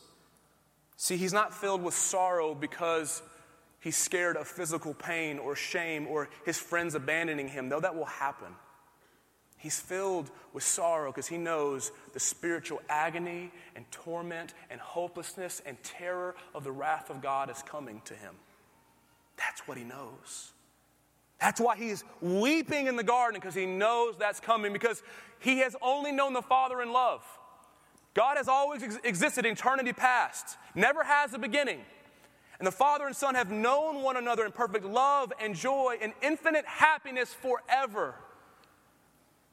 See, 0.97 1.17
he's 1.17 1.33
not 1.33 1.53
filled 1.53 1.81
with 1.81 1.93
sorrow 1.93 2.53
because 2.53 3.21
he's 3.85 3.95
scared 3.95 4.35
of 4.35 4.47
physical 4.47 4.95
pain 4.95 5.37
or 5.37 5.55
shame 5.55 6.07
or 6.07 6.27
his 6.43 6.57
friends 6.57 6.95
abandoning 6.95 7.47
him, 7.47 7.69
though 7.69 7.79
that 7.79 7.95
will 7.95 8.05
happen. 8.05 8.47
He's 9.59 9.79
filled 9.79 10.31
with 10.53 10.63
sorrow 10.63 11.11
because 11.11 11.27
he 11.27 11.37
knows 11.37 11.91
the 12.13 12.19
spiritual 12.19 12.81
agony 12.89 13.51
and 13.75 13.85
torment 13.91 14.55
and 14.71 14.81
hopelessness 14.81 15.61
and 15.67 15.77
terror 15.83 16.35
of 16.55 16.63
the 16.63 16.71
wrath 16.71 17.11
of 17.11 17.21
God 17.21 17.51
is 17.51 17.61
coming 17.61 18.01
to 18.05 18.15
him. 18.15 18.33
That's 19.37 19.67
what 19.67 19.77
he 19.77 19.83
knows. 19.83 20.51
That's 21.39 21.61
why 21.61 21.75
he's 21.75 22.03
weeping 22.21 22.87
in 22.87 22.95
the 22.95 23.03
garden 23.03 23.39
because 23.39 23.53
he 23.53 23.67
knows 23.67 24.15
that's 24.17 24.39
coming 24.39 24.73
because 24.73 25.03
he 25.37 25.59
has 25.59 25.75
only 25.79 26.11
known 26.11 26.33
the 26.33 26.41
Father 26.41 26.81
in 26.81 26.91
love. 26.91 27.21
God 28.15 28.37
has 28.37 28.47
always 28.47 28.81
ex- 28.81 28.97
existed 29.03 29.45
eternity 29.45 29.93
past, 29.93 30.57
never 30.73 31.03
has 31.03 31.35
a 31.35 31.37
beginning. 31.37 31.81
And 32.59 32.65
the 32.65 32.71
Father 32.71 33.05
and 33.05 33.15
Son 33.15 33.35
have 33.35 33.51
known 33.51 34.01
one 34.01 34.17
another 34.17 34.45
in 34.45 34.51
perfect 34.51 34.85
love 34.85 35.33
and 35.39 35.55
joy 35.55 35.97
and 36.01 36.13
infinite 36.21 36.65
happiness 36.65 37.33
forever. 37.33 38.15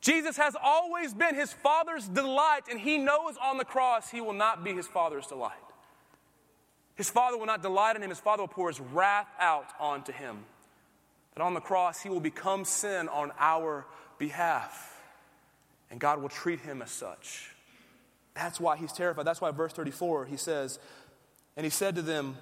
Jesus 0.00 0.36
has 0.36 0.56
always 0.60 1.14
been 1.14 1.34
his 1.34 1.52
Father's 1.52 2.08
delight, 2.08 2.62
and 2.68 2.78
he 2.78 2.98
knows 2.98 3.36
on 3.42 3.56
the 3.56 3.64
cross 3.64 4.10
he 4.10 4.20
will 4.20 4.32
not 4.32 4.64
be 4.64 4.72
his 4.72 4.86
Father's 4.86 5.26
delight. 5.26 5.52
His 6.96 7.08
Father 7.08 7.38
will 7.38 7.46
not 7.46 7.62
delight 7.62 7.96
in 7.96 8.02
him, 8.02 8.10
his 8.10 8.20
Father 8.20 8.42
will 8.42 8.48
pour 8.48 8.68
his 8.68 8.80
wrath 8.80 9.28
out 9.38 9.66
onto 9.80 10.12
him. 10.12 10.44
That 11.34 11.42
on 11.42 11.54
the 11.54 11.60
cross 11.60 12.02
he 12.02 12.08
will 12.08 12.20
become 12.20 12.64
sin 12.64 13.08
on 13.08 13.32
our 13.38 13.86
behalf, 14.18 15.00
and 15.90 15.98
God 15.98 16.20
will 16.20 16.28
treat 16.28 16.60
him 16.60 16.82
as 16.82 16.90
such. 16.90 17.50
That's 18.34 18.60
why 18.60 18.76
he's 18.76 18.92
terrified. 18.92 19.24
That's 19.24 19.40
why, 19.40 19.50
verse 19.50 19.72
34, 19.72 20.26
he 20.26 20.36
says, 20.36 20.78
And 21.56 21.64
he 21.64 21.70
said 21.70 21.94
to 21.96 22.02
them, 22.02 22.36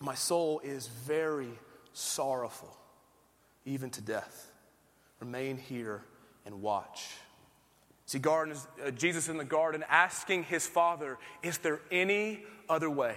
My 0.00 0.14
soul 0.14 0.60
is 0.64 0.86
very 0.86 1.50
sorrowful, 1.92 2.74
even 3.66 3.90
to 3.90 4.00
death. 4.00 4.50
Remain 5.20 5.58
here 5.58 6.02
and 6.46 6.62
watch. 6.62 7.06
See, 8.06 8.20
uh, 8.24 8.90
Jesus 8.90 9.28
in 9.28 9.36
the 9.36 9.44
garden 9.44 9.84
asking 9.88 10.44
his 10.44 10.66
father, 10.66 11.18
Is 11.42 11.58
there 11.58 11.80
any 11.92 12.44
other 12.68 12.90
way? 12.90 13.14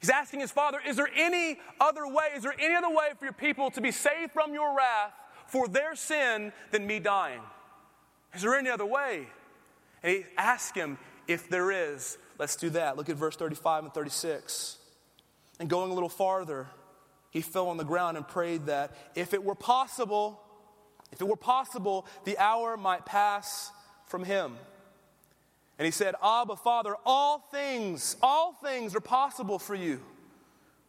He's 0.00 0.10
asking 0.10 0.40
his 0.40 0.50
father, 0.50 0.80
Is 0.86 0.96
there 0.96 1.08
any 1.16 1.58
other 1.80 2.06
way? 2.06 2.26
Is 2.36 2.42
there 2.42 2.54
any 2.58 2.74
other 2.74 2.90
way 2.90 3.10
for 3.18 3.24
your 3.24 3.32
people 3.32 3.70
to 3.70 3.80
be 3.80 3.92
saved 3.92 4.32
from 4.32 4.52
your 4.52 4.76
wrath 4.76 5.12
for 5.46 5.68
their 5.68 5.94
sin 5.94 6.52
than 6.72 6.86
me 6.86 6.98
dying? 6.98 7.40
Is 8.34 8.42
there 8.42 8.54
any 8.54 8.68
other 8.68 8.84
way? 8.84 9.28
And 10.02 10.16
he 10.16 10.26
asks 10.36 10.76
him, 10.76 10.98
If 11.28 11.48
there 11.48 11.70
is, 11.70 12.18
let's 12.38 12.56
do 12.56 12.70
that. 12.70 12.96
Look 12.96 13.08
at 13.08 13.16
verse 13.16 13.36
35 13.36 13.84
and 13.84 13.94
36. 13.94 14.78
And 15.60 15.68
going 15.68 15.90
a 15.90 15.94
little 15.94 16.08
farther, 16.08 16.66
he 17.30 17.40
fell 17.40 17.68
on 17.68 17.76
the 17.76 17.84
ground 17.84 18.16
and 18.16 18.26
prayed 18.26 18.66
that 18.66 18.96
if 19.14 19.34
it 19.34 19.44
were 19.44 19.54
possible, 19.54 20.40
if 21.12 21.20
it 21.20 21.28
were 21.28 21.36
possible, 21.36 22.06
the 22.24 22.38
hour 22.38 22.76
might 22.76 23.06
pass 23.06 23.70
from 24.06 24.24
him. 24.24 24.56
And 25.78 25.86
he 25.86 25.90
said, 25.92 26.14
Abba, 26.22 26.56
Father, 26.56 26.94
all 27.04 27.38
things, 27.50 28.16
all 28.22 28.52
things 28.52 28.94
are 28.94 29.00
possible 29.00 29.58
for 29.58 29.74
you. 29.74 30.00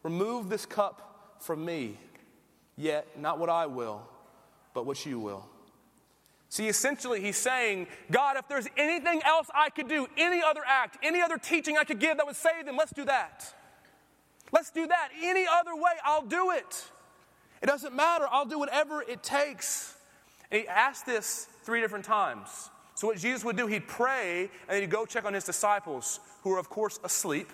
Remove 0.04 0.50
this 0.50 0.66
cup 0.66 1.38
from 1.40 1.66
me, 1.66 1.98
yet 2.78 3.20
not 3.20 3.40
what 3.40 3.50
I 3.50 3.66
will, 3.66 4.08
but 4.74 4.86
what 4.86 5.04
you 5.06 5.20
will. 5.20 5.48
See, 6.50 6.68
essentially, 6.68 7.22
he's 7.22 7.38
saying, 7.38 7.88
God, 8.12 8.38
if 8.38 8.48
there's 8.48 8.68
anything 8.78 9.22
else 9.24 9.48
I 9.54 9.70
could 9.72 9.88
do, 9.88 10.08
any 10.16 10.42
other 10.44 10.62
act, 10.66 10.98
any 11.04 11.22
other 11.22 11.38
teaching 11.38 11.78
I 11.78 11.84
could 11.84 12.00
give 12.00 12.18
that 12.18 12.26
would 12.26 12.36
save 12.36 12.66
them, 12.66 12.78
let's 12.78 12.94
do 12.94 13.06
that. 13.06 13.54
Let's 14.56 14.72
do 14.72 14.88
that. 14.88 15.10
Any 15.22 15.46
other 15.52 15.76
way, 15.76 15.92
I'll 16.06 16.26
do 16.26 16.52
it. 16.52 16.90
It 17.62 17.66
doesn't 17.66 17.94
matter. 17.94 18.26
I'll 18.32 18.46
do 18.46 18.58
whatever 18.58 19.02
it 19.02 19.22
takes. 19.22 19.98
And 20.50 20.62
he 20.62 20.68
asked 20.68 21.06
this 21.06 21.50
three 21.64 21.82
different 21.82 22.06
times. 22.06 22.70
So, 22.94 23.08
what 23.08 23.18
Jesus 23.18 23.44
would 23.44 23.58
do, 23.58 23.68
he'd 23.68 23.86
pray 23.86 24.44
and 24.44 24.70
then 24.70 24.80
he'd 24.80 24.90
go 24.90 25.06
check 25.06 25.26
on 25.26 25.34
his 25.34 25.44
disciples, 25.44 26.22
who 26.42 26.54
are, 26.54 26.58
of 26.58 26.70
course, 26.70 27.02
asleep, 27.04 27.52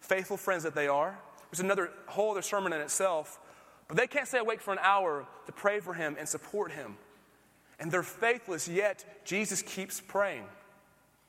faithful 0.00 0.36
friends 0.36 0.64
that 0.64 0.74
they 0.74 0.88
are. 0.88 1.16
There's 1.52 1.60
another 1.60 1.90
whole 2.06 2.32
other 2.32 2.42
sermon 2.42 2.72
in 2.72 2.80
itself. 2.80 3.38
But 3.86 3.96
they 3.96 4.08
can't 4.08 4.26
stay 4.26 4.38
awake 4.38 4.60
for 4.60 4.72
an 4.72 4.80
hour 4.82 5.24
to 5.46 5.52
pray 5.52 5.78
for 5.78 5.94
him 5.94 6.16
and 6.18 6.28
support 6.28 6.72
him. 6.72 6.96
And 7.78 7.88
they're 7.88 8.02
faithless, 8.02 8.66
yet 8.66 9.24
Jesus 9.24 9.62
keeps 9.62 10.00
praying. 10.00 10.44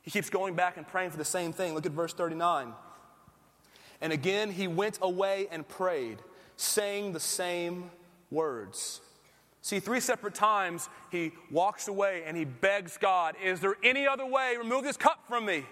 He 0.02 0.10
keeps 0.10 0.32
going 0.32 0.56
back 0.56 0.78
and 0.78 0.88
praying 0.88 1.12
for 1.12 1.18
the 1.18 1.26
same 1.26 1.54
thing. 1.54 1.76
Look 1.76 1.86
at 1.86 1.92
verse 1.92 2.14
39. 2.14 2.74
And 4.04 4.12
again 4.12 4.52
he 4.52 4.68
went 4.68 5.00
away 5.02 5.48
and 5.50 5.68
prayed, 5.68 6.18
saying 6.58 7.14
the 7.14 7.22
same 7.22 7.90
words. 8.30 9.00
See, 9.62 9.80
three 9.80 10.02
separate 10.02 10.36
times 10.36 10.90
he 11.10 11.32
walks 11.50 11.88
away 11.88 12.24
and 12.28 12.36
he 12.36 12.44
begs 12.44 12.98
God, 12.98 13.36
Is 13.42 13.62
there 13.62 13.78
any 13.82 14.06
other 14.06 14.26
way? 14.26 14.58
Remove 14.58 14.84
this 14.84 14.98
cup 14.98 15.26
from 15.26 15.46
me. 15.46 15.64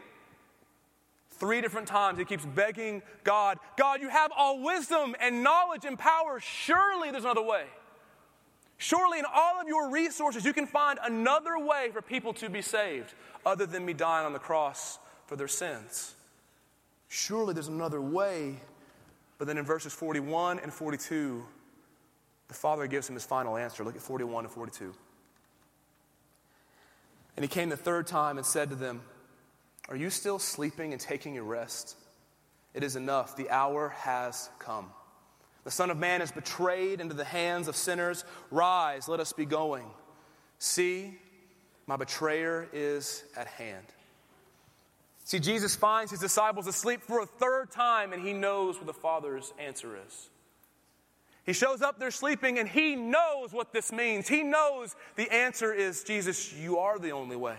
Three 1.32 1.60
different 1.60 1.90
times 1.90 2.20
he 2.20 2.24
keeps 2.24 2.46
begging 2.46 3.02
God, 3.26 3.58
God, 3.78 4.02
you 4.02 4.08
have 4.08 4.32
all 4.36 4.64
wisdom 4.64 5.14
and 5.20 5.44
knowledge 5.44 5.84
and 5.84 6.00
power. 6.00 6.40
Surely 6.40 7.12
there's 7.12 7.26
another 7.26 7.44
way. 7.44 7.66
Surely 8.78 9.20
in 9.20 9.26
all 9.26 9.60
of 9.60 9.68
your 9.68 9.90
resources, 9.90 10.46
you 10.46 10.54
can 10.54 10.68
find 10.68 11.00
another 11.04 11.60
way 11.60 11.90
for 11.92 12.02
people 12.02 12.32
to 12.36 12.50
be 12.50 12.62
saved 12.62 13.14
other 13.46 13.66
than 13.66 13.86
me 13.86 13.92
dying 13.92 14.26
on 14.26 14.32
the 14.32 14.40
cross 14.40 15.00
for 15.26 15.36
their 15.36 15.50
sins. 15.50 16.16
Surely 17.14 17.54
there's 17.54 17.68
another 17.68 18.02
way. 18.02 18.56
But 19.38 19.46
then 19.46 19.58
in 19.58 19.66
verses 19.66 19.92
41 19.92 20.60
and 20.60 20.74
42, 20.74 21.44
the 22.48 22.54
father 22.54 22.88
gives 22.88 23.10
him 23.10 23.16
his 23.16 23.26
final 23.26 23.58
answer. 23.58 23.84
Look 23.84 23.98
at 23.98 24.02
41 24.02 24.46
and 24.46 24.54
42. 24.54 24.94
And 27.36 27.44
he 27.44 27.50
came 27.50 27.68
the 27.68 27.76
third 27.76 28.08
time 28.08 28.38
and 28.38 28.46
said 28.46 28.70
to 28.70 28.78
them, 28.78 29.02
Are 29.90 29.98
you 29.98 30.10
still 30.10 30.40
sleeping 30.40 30.94
and 30.94 31.02
taking 31.02 31.36
your 31.36 31.44
rest? 31.44 31.98
It 32.74 32.82
is 32.82 32.96
enough. 32.96 33.36
The 33.36 33.50
hour 33.50 33.90
has 33.90 34.50
come. 34.58 34.90
The 35.66 35.72
Son 35.72 35.90
of 35.90 35.98
Man 35.98 36.22
is 36.22 36.32
betrayed 36.32 37.02
into 37.02 37.14
the 37.14 37.26
hands 37.26 37.68
of 37.68 37.76
sinners. 37.76 38.24
Rise, 38.52 39.10
let 39.10 39.20
us 39.20 39.34
be 39.34 39.44
going. 39.44 39.86
See, 40.60 41.20
my 41.88 41.98
betrayer 41.98 42.70
is 42.72 43.26
at 43.36 43.48
hand. 43.48 43.86
See, 45.32 45.40
Jesus 45.40 45.78
finds 45.78 46.12
his 46.12 46.20
disciples 46.20 46.68
asleep 46.68 47.02
for 47.02 47.22
a 47.22 47.26
third 47.26 47.72
time, 47.72 48.12
and 48.12 48.22
he 48.22 48.34
knows 48.34 48.76
what 48.76 48.86
the 48.86 48.92
Father's 48.92 49.54
answer 49.58 49.96
is. 50.06 50.30
He 51.46 51.54
shows 51.54 51.82
up, 51.82 51.98
they're 51.98 52.12
sleeping, 52.12 52.60
and 52.60 52.68
he 52.68 52.98
knows 52.98 53.54
what 53.54 53.72
this 53.72 53.94
means. 53.94 54.28
He 54.28 54.44
knows 54.44 54.94
the 55.16 55.34
answer 55.34 55.74
is 55.74 56.04
Jesus, 56.04 56.54
you 56.54 56.80
are 56.80 57.00
the 57.00 57.12
only 57.12 57.38
way. 57.38 57.56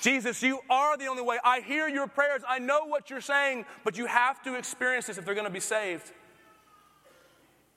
Jesus, 0.00 0.42
you 0.42 0.60
are 0.70 0.96
the 0.96 1.08
only 1.08 1.22
way. 1.22 1.36
I 1.44 1.60
hear 1.60 1.86
your 1.86 2.06
prayers. 2.06 2.40
I 2.48 2.60
know 2.60 2.86
what 2.86 3.10
you're 3.10 3.20
saying, 3.20 3.66
but 3.84 3.98
you 3.98 4.06
have 4.06 4.42
to 4.44 4.54
experience 4.54 5.08
this 5.08 5.18
if 5.18 5.26
they're 5.26 5.34
going 5.34 5.46
to 5.46 5.52
be 5.52 5.60
saved. 5.60 6.12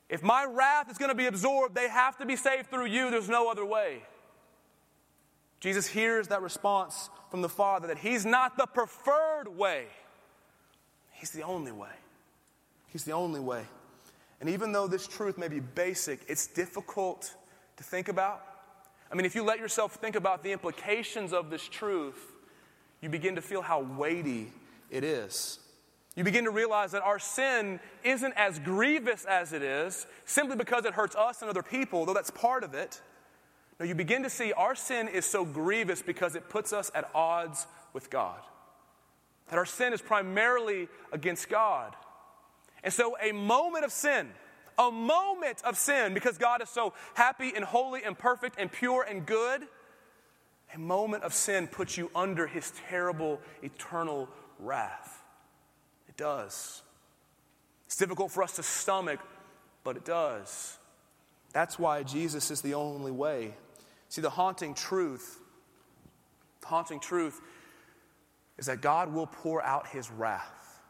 If 0.08 0.24
my 0.24 0.46
wrath 0.46 0.90
is 0.90 0.98
going 0.98 1.12
to 1.12 1.16
be 1.16 1.26
absorbed, 1.26 1.76
they 1.76 1.90
have 1.90 2.16
to 2.20 2.26
be 2.26 2.38
saved 2.38 2.70
through 2.70 2.86
you. 2.86 3.12
There's 3.12 3.28
no 3.28 3.52
other 3.52 3.66
way. 3.66 4.04
Jesus 5.60 5.88
hears 5.88 6.28
that 6.28 6.42
response 6.42 7.10
from 7.32 7.42
the 7.42 7.50
Father 7.50 7.88
that 7.88 7.98
He's 7.98 8.26
not 8.26 8.58
the 8.58 8.66
preferred 8.66 9.48
way, 9.48 9.86
He's 11.12 11.32
the 11.32 11.44
only 11.44 11.72
way. 11.72 11.90
He's 12.88 13.04
the 13.04 13.12
only 13.12 13.42
way. 13.42 13.64
And 14.40 14.50
even 14.50 14.72
though 14.72 14.88
this 14.88 15.06
truth 15.06 15.38
may 15.38 15.48
be 15.48 15.60
basic, 15.60 16.22
it's 16.28 16.48
difficult 16.48 17.36
to 17.78 17.84
think 17.84 18.08
about. 18.08 18.42
I 19.12 19.16
mean, 19.16 19.26
if 19.26 19.36
you 19.36 19.44
let 19.44 19.60
yourself 19.60 19.96
think 19.96 20.16
about 20.16 20.44
the 20.44 20.52
implications 20.52 21.34
of 21.34 21.50
this 21.50 21.64
truth, 21.68 22.34
you 23.02 23.10
begin 23.10 23.36
to 23.36 23.42
feel 23.42 23.62
how 23.62 23.82
weighty 23.82 24.52
it 24.90 25.04
is. 25.04 25.60
You 26.16 26.24
begin 26.24 26.46
to 26.46 26.52
realize 26.52 26.92
that 26.92 27.02
our 27.02 27.20
sin 27.20 27.80
isn't 28.04 28.34
as 28.38 28.60
grievous 28.60 29.26
as 29.26 29.52
it 29.52 29.62
is 29.62 30.08
simply 30.24 30.56
because 30.56 30.86
it 30.86 30.94
hurts 30.94 31.16
us 31.16 31.42
and 31.42 31.50
other 31.50 31.64
people, 31.64 32.06
though 32.06 32.14
that's 32.14 32.32
part 32.32 32.64
of 32.64 32.74
it. 32.74 33.02
No, 33.80 33.86
you 33.86 33.96
begin 33.96 34.24
to 34.24 34.30
see 34.30 34.54
our 34.54 34.76
sin 34.76 35.08
is 35.08 35.26
so 35.26 35.44
grievous 35.44 36.02
because 36.02 36.36
it 36.36 36.50
puts 36.50 36.72
us 36.72 36.92
at 36.96 37.10
odds 37.14 37.68
with 37.94 38.10
God. 38.10 38.40
That 39.50 39.58
our 39.58 39.66
sin 39.66 39.94
is 39.94 40.02
primarily 40.02 40.88
against 41.12 41.50
God. 41.50 41.94
And 42.84 42.94
so, 42.94 43.18
a 43.22 43.32
moment 43.32 43.84
of 43.84 43.92
sin, 43.92 44.30
A 44.78 44.92
moment 44.92 45.62
of 45.64 45.78
sin, 45.78 46.14
because 46.14 46.38
God 46.38 46.62
is 46.62 46.70
so 46.70 46.94
happy 47.14 47.54
and 47.56 47.64
holy 47.64 48.04
and 48.04 48.18
perfect 48.18 48.60
and 48.60 48.70
pure 48.70 49.04
and 49.04 49.26
good, 49.26 49.62
a 50.74 50.80
moment 50.80 51.24
of 51.24 51.34
sin 51.34 51.68
puts 51.68 51.98
you 51.98 52.12
under 52.14 52.46
his 52.48 52.74
terrible, 52.90 53.40
eternal 53.64 54.28
wrath. 54.60 55.24
It 56.10 56.18
does. 56.18 56.82
It's 57.86 57.96
difficult 57.96 58.32
for 58.32 58.44
us 58.44 58.58
to 58.58 58.64
stomach, 58.64 59.22
but 59.86 59.96
it 59.96 60.04
does. 60.04 60.78
That's 61.54 61.80
why 61.80 62.04
Jesus 62.04 62.52
is 62.52 62.60
the 62.60 62.74
only 62.74 63.12
way. 63.12 63.54
See, 64.10 64.22
the 64.22 64.30
haunting 64.30 64.74
truth, 64.74 65.40
the 66.62 66.68
haunting 66.68 67.00
truth 67.00 67.42
is 68.58 68.68
that 68.68 68.82
God 68.82 69.14
will 69.14 69.28
pour 69.28 69.62
out 69.64 69.88
his 69.88 70.10
wrath. 70.10 70.82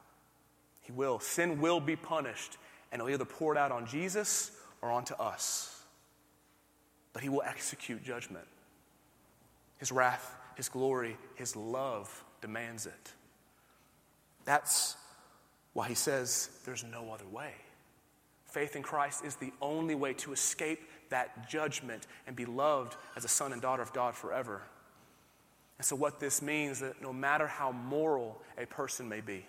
He 0.81 0.91
will. 0.91 1.19
Sin 1.19 1.59
will 1.59 1.79
be 1.79 1.95
punished, 1.95 2.57
and 2.91 2.99
it'll 2.99 3.11
either 3.11 3.25
pour 3.25 3.53
it 3.53 3.57
out 3.57 3.71
on 3.71 3.87
Jesus 3.87 4.51
or 4.81 4.91
onto 4.91 5.15
us. 5.15 5.83
But 7.13 7.23
he 7.23 7.29
will 7.29 7.41
execute 7.43 8.03
judgment. 8.03 8.45
His 9.77 9.91
wrath, 9.91 10.35
his 10.55 10.69
glory, 10.69 11.17
his 11.35 11.55
love 11.55 12.23
demands 12.41 12.85
it. 12.85 13.13
That's 14.45 14.95
why 15.73 15.87
he 15.87 15.95
says 15.95 16.49
there's 16.65 16.83
no 16.83 17.11
other 17.11 17.27
way. 17.27 17.53
Faith 18.45 18.75
in 18.75 18.83
Christ 18.83 19.25
is 19.25 19.35
the 19.35 19.51
only 19.61 19.95
way 19.95 20.13
to 20.13 20.31
escape 20.31 20.79
that 21.09 21.49
judgment 21.49 22.07
and 22.27 22.35
be 22.35 22.45
loved 22.45 22.95
as 23.15 23.25
a 23.25 23.27
son 23.27 23.53
and 23.53 23.61
daughter 23.61 23.81
of 23.81 23.93
God 23.93 24.15
forever. 24.15 24.61
And 25.77 25.85
so, 25.85 25.95
what 25.95 26.19
this 26.19 26.41
means 26.41 26.77
is 26.77 26.79
that 26.79 27.01
no 27.01 27.11
matter 27.11 27.47
how 27.47 27.71
moral 27.71 28.41
a 28.57 28.65
person 28.65 29.09
may 29.09 29.21
be, 29.21 29.45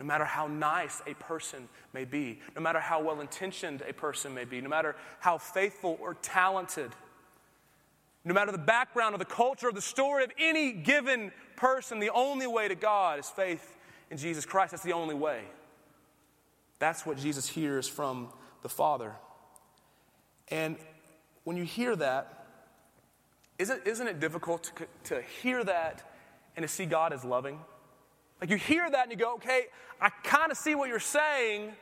no 0.00 0.06
matter 0.06 0.24
how 0.24 0.46
nice 0.46 1.02
a 1.06 1.14
person 1.14 1.68
may 1.92 2.04
be, 2.04 2.40
no 2.56 2.62
matter 2.62 2.80
how 2.80 3.02
well 3.02 3.20
intentioned 3.20 3.82
a 3.86 3.92
person 3.92 4.34
may 4.34 4.44
be, 4.44 4.60
no 4.60 4.68
matter 4.68 4.96
how 5.20 5.38
faithful 5.38 5.98
or 6.00 6.14
talented, 6.14 6.90
no 8.24 8.34
matter 8.34 8.50
the 8.50 8.58
background 8.58 9.14
or 9.14 9.18
the 9.18 9.24
culture 9.24 9.68
or 9.68 9.72
the 9.72 9.80
story 9.80 10.24
of 10.24 10.32
any 10.38 10.72
given 10.72 11.32
person, 11.56 12.00
the 12.00 12.10
only 12.10 12.46
way 12.46 12.68
to 12.68 12.74
God 12.74 13.18
is 13.18 13.28
faith 13.28 13.76
in 14.10 14.16
Jesus 14.16 14.44
Christ. 14.44 14.72
That's 14.72 14.82
the 14.82 14.92
only 14.92 15.14
way. 15.14 15.42
That's 16.78 17.06
what 17.06 17.18
Jesus 17.18 17.46
hears 17.46 17.86
from 17.86 18.32
the 18.62 18.68
Father. 18.68 19.14
And 20.50 20.76
when 21.44 21.56
you 21.56 21.64
hear 21.64 21.96
that, 21.96 22.46
isn't, 23.58 23.86
isn't 23.86 24.06
it 24.06 24.20
difficult 24.20 24.72
to, 24.76 24.86
to 25.14 25.22
hear 25.42 25.62
that 25.64 26.02
and 26.56 26.62
to 26.62 26.68
see 26.68 26.86
God 26.86 27.12
as 27.12 27.24
loving? 27.24 27.60
Like 28.40 28.50
you 28.50 28.56
hear 28.56 28.90
that 28.90 29.02
and 29.02 29.12
you 29.12 29.18
go, 29.18 29.34
okay, 29.34 29.66
I 30.00 30.08
kind 30.24 30.50
of 30.50 30.56
see 30.56 30.74
what 30.74 30.88
you're 30.88 30.98
saying, 30.98 31.72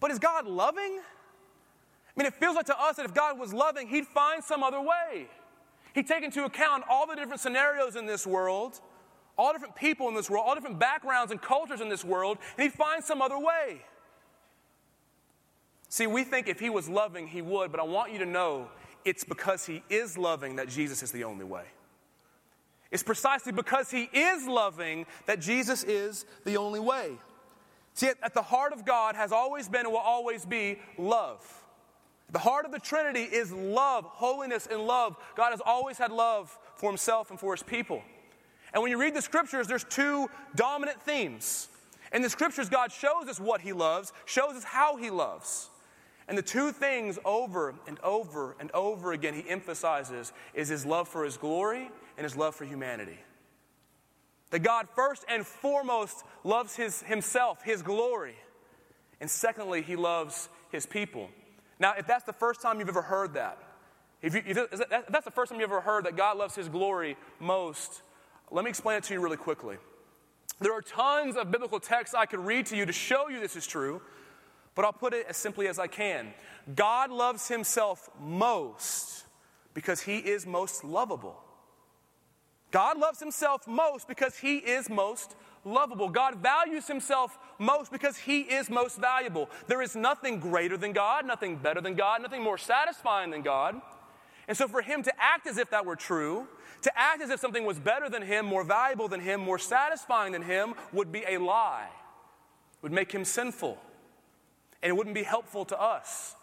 but 0.00 0.10
is 0.10 0.18
God 0.18 0.46
loving? 0.46 1.00
I 1.00 2.20
mean, 2.20 2.26
it 2.26 2.34
feels 2.34 2.54
like 2.54 2.66
to 2.66 2.80
us 2.80 2.96
that 2.96 3.04
if 3.04 3.14
God 3.14 3.38
was 3.38 3.52
loving, 3.52 3.88
He'd 3.88 4.06
find 4.06 4.42
some 4.42 4.62
other 4.62 4.80
way. 4.80 5.28
He'd 5.94 6.06
take 6.06 6.22
into 6.22 6.44
account 6.44 6.84
all 6.88 7.06
the 7.06 7.16
different 7.16 7.40
scenarios 7.40 7.96
in 7.96 8.06
this 8.06 8.26
world, 8.26 8.80
all 9.36 9.52
different 9.52 9.74
people 9.74 10.08
in 10.08 10.14
this 10.14 10.30
world, 10.30 10.44
all 10.46 10.54
different 10.54 10.78
backgrounds 10.78 11.32
and 11.32 11.42
cultures 11.42 11.80
in 11.80 11.88
this 11.88 12.04
world, 12.04 12.38
and 12.56 12.62
He'd 12.62 12.72
find 12.72 13.02
some 13.02 13.20
other 13.20 13.38
way. 13.38 13.80
See, 15.94 16.08
we 16.08 16.24
think 16.24 16.48
if 16.48 16.58
he 16.58 16.70
was 16.70 16.88
loving, 16.88 17.28
he 17.28 17.40
would, 17.40 17.70
but 17.70 17.78
I 17.78 17.84
want 17.84 18.12
you 18.12 18.18
to 18.18 18.26
know 18.26 18.66
it's 19.04 19.22
because 19.22 19.64
he 19.64 19.80
is 19.88 20.18
loving 20.18 20.56
that 20.56 20.68
Jesus 20.68 21.04
is 21.04 21.12
the 21.12 21.22
only 21.22 21.44
way. 21.44 21.66
It's 22.90 23.04
precisely 23.04 23.52
because 23.52 23.92
he 23.92 24.10
is 24.12 24.48
loving 24.48 25.06
that 25.26 25.40
Jesus 25.40 25.84
is 25.84 26.24
the 26.44 26.56
only 26.56 26.80
way. 26.80 27.12
See, 27.92 28.08
at 28.08 28.34
the 28.34 28.42
heart 28.42 28.72
of 28.72 28.84
God 28.84 29.14
has 29.14 29.30
always 29.30 29.68
been 29.68 29.82
and 29.82 29.92
will 29.92 29.98
always 29.98 30.44
be 30.44 30.80
love. 30.98 31.46
The 32.32 32.40
heart 32.40 32.64
of 32.64 32.72
the 32.72 32.80
Trinity 32.80 33.22
is 33.22 33.52
love, 33.52 34.04
holiness, 34.04 34.66
and 34.68 34.80
love. 34.80 35.16
God 35.36 35.52
has 35.52 35.60
always 35.64 35.96
had 35.96 36.10
love 36.10 36.58
for 36.74 36.90
himself 36.90 37.30
and 37.30 37.38
for 37.38 37.54
his 37.54 37.62
people. 37.62 38.02
And 38.72 38.82
when 38.82 38.90
you 38.90 39.00
read 39.00 39.14
the 39.14 39.22
scriptures, 39.22 39.68
there's 39.68 39.84
two 39.84 40.28
dominant 40.56 41.00
themes. 41.02 41.68
In 42.12 42.20
the 42.20 42.30
scriptures, 42.30 42.68
God 42.68 42.90
shows 42.90 43.28
us 43.28 43.38
what 43.38 43.60
he 43.60 43.72
loves, 43.72 44.12
shows 44.24 44.56
us 44.56 44.64
how 44.64 44.96
he 44.96 45.08
loves. 45.08 45.70
And 46.28 46.38
the 46.38 46.42
two 46.42 46.72
things 46.72 47.18
over 47.24 47.74
and 47.86 48.00
over 48.00 48.56
and 48.58 48.70
over 48.72 49.12
again 49.12 49.34
he 49.34 49.48
emphasizes 49.48 50.32
is 50.54 50.68
his 50.68 50.86
love 50.86 51.08
for 51.08 51.24
his 51.24 51.36
glory 51.36 51.90
and 52.16 52.24
his 52.24 52.36
love 52.36 52.54
for 52.54 52.64
humanity. 52.64 53.18
That 54.50 54.60
God 54.60 54.88
first 54.94 55.24
and 55.28 55.46
foremost 55.46 56.24
loves 56.44 56.76
his, 56.76 57.02
himself, 57.02 57.62
his 57.62 57.82
glory. 57.82 58.36
And 59.20 59.30
secondly, 59.30 59.82
he 59.82 59.96
loves 59.96 60.48
his 60.70 60.86
people. 60.86 61.28
Now, 61.78 61.94
if 61.98 62.06
that's 62.06 62.24
the 62.24 62.32
first 62.32 62.62
time 62.62 62.78
you've 62.78 62.88
ever 62.88 63.02
heard 63.02 63.34
that, 63.34 63.58
if, 64.22 64.34
you, 64.34 64.42
if 64.46 64.80
that's 65.10 65.24
the 65.24 65.30
first 65.30 65.50
time 65.50 65.60
you've 65.60 65.70
ever 65.70 65.80
heard 65.80 66.04
that 66.06 66.16
God 66.16 66.38
loves 66.38 66.54
his 66.54 66.68
glory 66.68 67.16
most, 67.40 68.02
let 68.50 68.64
me 68.64 68.70
explain 68.70 68.96
it 68.96 69.04
to 69.04 69.14
you 69.14 69.20
really 69.20 69.36
quickly. 69.36 69.76
There 70.60 70.72
are 70.72 70.82
tons 70.82 71.36
of 71.36 71.50
biblical 71.50 71.80
texts 71.80 72.14
I 72.14 72.26
could 72.26 72.40
read 72.40 72.66
to 72.66 72.76
you 72.76 72.86
to 72.86 72.92
show 72.92 73.28
you 73.28 73.40
this 73.40 73.56
is 73.56 73.66
true. 73.66 74.00
But 74.74 74.84
I'll 74.84 74.92
put 74.92 75.14
it 75.14 75.26
as 75.28 75.36
simply 75.36 75.68
as 75.68 75.78
I 75.78 75.86
can 75.86 76.34
God 76.74 77.10
loves 77.10 77.48
himself 77.48 78.08
most 78.20 79.24
because 79.74 80.00
he 80.00 80.18
is 80.18 80.46
most 80.46 80.84
lovable. 80.84 81.40
God 82.70 82.98
loves 82.98 83.20
himself 83.20 83.68
most 83.68 84.08
because 84.08 84.36
he 84.36 84.56
is 84.56 84.90
most 84.90 85.36
lovable. 85.64 86.08
God 86.08 86.36
values 86.36 86.88
himself 86.88 87.38
most 87.58 87.92
because 87.92 88.16
he 88.16 88.40
is 88.40 88.68
most 88.68 89.00
valuable. 89.00 89.48
There 89.68 89.80
is 89.80 89.94
nothing 89.94 90.40
greater 90.40 90.76
than 90.76 90.92
God, 90.92 91.24
nothing 91.24 91.56
better 91.56 91.80
than 91.80 91.94
God, 91.94 92.22
nothing 92.22 92.42
more 92.42 92.58
satisfying 92.58 93.30
than 93.30 93.42
God. 93.42 93.80
And 94.48 94.56
so, 94.56 94.68
for 94.68 94.82
him 94.82 95.02
to 95.04 95.12
act 95.18 95.46
as 95.46 95.56
if 95.56 95.70
that 95.70 95.86
were 95.86 95.96
true, 95.96 96.48
to 96.82 96.98
act 96.98 97.22
as 97.22 97.30
if 97.30 97.40
something 97.40 97.64
was 97.64 97.78
better 97.78 98.10
than 98.10 98.22
him, 98.22 98.44
more 98.44 98.64
valuable 98.64 99.08
than 99.08 99.20
him, 99.20 99.40
more 99.40 99.58
satisfying 99.58 100.32
than 100.32 100.42
him, 100.42 100.74
would 100.92 101.10
be 101.10 101.24
a 101.26 101.38
lie, 101.38 101.88
would 102.82 102.92
make 102.92 103.10
him 103.12 103.24
sinful 103.24 103.78
and 104.84 104.90
it 104.90 104.96
wouldn't 104.96 105.14
be 105.14 105.22
helpful 105.22 105.64
to 105.64 105.80
us. 105.80 106.36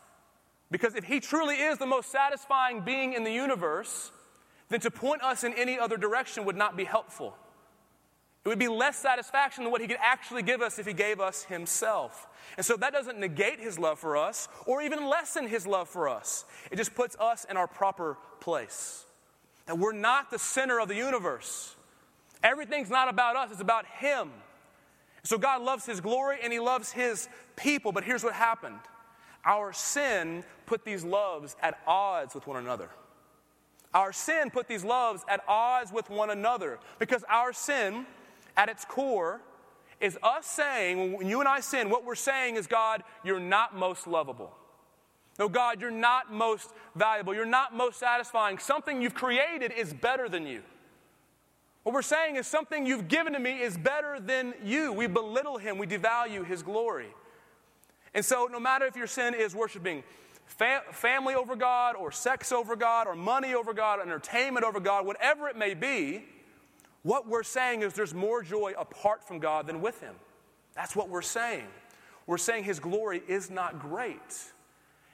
Because 0.72 0.96
if 0.96 1.04
He 1.04 1.20
truly 1.20 1.56
is 1.56 1.78
the 1.78 1.86
most 1.86 2.12
satisfying 2.12 2.82
being 2.82 3.14
in 3.14 3.24
the 3.24 3.32
universe, 3.32 4.12
then 4.70 4.80
to 4.80 4.90
point 4.90 5.22
us 5.22 5.44
in 5.44 5.54
any 5.54 5.78
other 5.78 5.96
direction 5.96 6.44
would 6.46 6.56
not 6.56 6.76
be 6.76 6.84
helpful. 6.84 7.38
It 8.44 8.50
would 8.50 8.58
be 8.58 8.68
less 8.68 8.98
satisfaction 8.98 9.64
than 9.64 9.72
what 9.72 9.82
He 9.82 9.88
could 9.88 10.00
actually 10.02 10.42
give 10.42 10.62
us 10.62 10.80
if 10.80 10.88
He 10.88 10.94
gave 10.94 11.20
us 11.20 11.44
Himself. 11.44 12.28
And 12.58 12.66
so 12.66 12.76
that 12.78 12.92
doesn't 12.92 13.20
negate 13.20 13.60
His 13.60 13.78
love 13.78 14.00
for 14.00 14.18
us 14.18 14.48
or 14.66 14.82
even 14.82 15.08
lessen 15.08 15.48
His 15.48 15.68
love 15.68 15.88
for 15.88 16.10
us. 16.10 16.46
It 16.72 16.78
just 16.78 16.96
puts 16.96 17.16
us 17.20 17.46
in 17.48 17.58
our 17.58 17.68
proper 17.68 18.18
place. 18.40 19.06
That 19.68 19.78
we're 19.78 19.94
not 19.94 20.32
the 20.32 20.40
center 20.40 20.80
of 20.80 20.88
the 20.88 20.96
universe. 20.96 21.76
Everything's 22.44 22.90
not 22.90 23.08
about 23.08 23.36
us, 23.36 23.52
it's 23.52 23.62
about 23.62 23.86
Him. 23.86 24.32
So 25.24 25.38
God 25.38 25.62
loves 25.62 25.86
His 25.86 26.00
glory 26.02 26.40
and 26.44 26.52
He 26.52 26.60
loves 26.60 26.92
His 26.92 27.30
people. 27.56 27.92
But 27.92 28.04
here's 28.04 28.24
what 28.24 28.34
happened 28.34 28.80
our 29.44 29.74
sin 29.74 30.44
put 30.66 30.86
these 30.86 31.04
loves 31.04 31.56
at 31.62 31.80
odds 31.88 32.36
with 32.36 32.48
one 32.48 32.58
another. 32.58 32.90
Our 33.94 34.14
sin 34.14 34.52
put 34.52 34.68
these 34.68 34.84
loves 34.84 35.24
at 35.28 35.42
odds 35.48 35.92
with 35.92 36.10
one 36.10 36.30
another 36.30 36.80
because 37.00 37.26
our 37.28 37.52
sin, 37.52 38.06
at 38.56 38.70
its 38.70 38.86
core, 38.86 39.42
is 40.00 40.18
us 40.24 40.46
saying, 40.46 41.14
when 41.18 41.28
you 41.28 41.40
and 41.40 41.50
I 41.50 41.60
sin, 41.60 41.90
what 41.90 42.06
we're 42.06 42.16
saying 42.16 42.56
is, 42.56 42.68
God, 42.68 43.04
you're 43.24 43.40
not 43.40 43.76
most 43.76 44.08
lovable. 44.08 44.56
No, 45.38 45.50
God, 45.50 45.82
you're 45.82 45.92
not 45.92 46.32
most 46.32 46.72
valuable. 46.96 47.34
You're 47.34 47.46
not 47.46 47.76
most 47.76 48.00
satisfying. 48.00 48.60
Something 48.60 49.02
you've 49.02 49.14
created 49.14 49.72
is 49.72 49.94
better 49.94 50.30
than 50.30 50.46
you. 50.46 50.62
What 51.84 51.94
we're 51.94 52.02
saying 52.02 52.36
is 52.36 52.46
something 52.46 52.86
you've 52.86 53.08
given 53.08 53.34
to 53.34 53.40
me 53.40 53.62
is 53.62 53.78
better 53.78 54.20
than 54.20 54.54
you. 54.64 54.94
We 54.94 55.08
belittle 55.08 55.58
him, 55.58 55.78
we 55.78 55.88
devalue 55.88 56.46
his 56.46 56.62
glory. 56.62 57.08
And 58.14 58.24
so, 58.24 58.48
no 58.52 58.60
matter 58.60 58.86
if 58.86 58.96
your 58.96 59.08
sin 59.08 59.34
is 59.34 59.56
worshiping 59.56 60.04
fam- 60.46 60.82
family 60.92 61.34
over 61.34 61.56
God, 61.56 61.96
or 61.96 62.12
sex 62.12 62.52
over 62.52 62.76
God, 62.76 63.08
or 63.08 63.16
money 63.16 63.54
over 63.54 63.74
God, 63.74 64.00
entertainment 64.00 64.66
over 64.66 64.80
God, 64.80 65.06
whatever 65.06 65.48
it 65.48 65.56
may 65.56 65.74
be, 65.74 66.26
what 67.04 67.28
we're 67.28 67.44
saying 67.44 67.82
is 67.82 67.94
there's 67.94 68.14
more 68.14 68.44
joy 68.44 68.74
apart 68.78 69.24
from 69.28 69.40
God 69.40 69.66
than 69.66 69.82
with 69.82 70.00
him. 70.02 70.16
That's 70.76 70.96
what 70.96 71.10
we're 71.10 71.22
saying. 71.22 71.68
We're 72.28 72.38
saying 72.38 72.66
his 72.66 72.80
glory 72.80 73.24
is 73.28 73.50
not 73.50 73.80
great. 73.80 74.20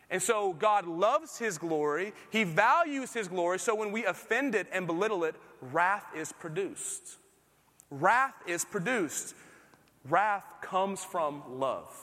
And 0.10 0.22
so 0.22 0.54
God 0.54 0.86
loves 0.86 1.38
his 1.38 1.58
glory, 1.58 2.14
he 2.30 2.44
values 2.46 3.14
his 3.14 3.28
glory, 3.28 3.60
so 3.60 3.76
when 3.76 3.92
we 3.92 4.06
offend 4.06 4.56
it 4.56 4.68
and 4.72 4.88
belittle 4.88 5.26
it, 5.26 5.36
wrath 5.62 6.06
is 6.16 6.32
produced. 6.32 7.18
Wrath 7.90 8.36
is 8.48 8.64
produced. 8.64 9.36
Wrath 10.10 10.46
comes 10.62 11.04
from 11.04 11.44
love. 11.50 11.94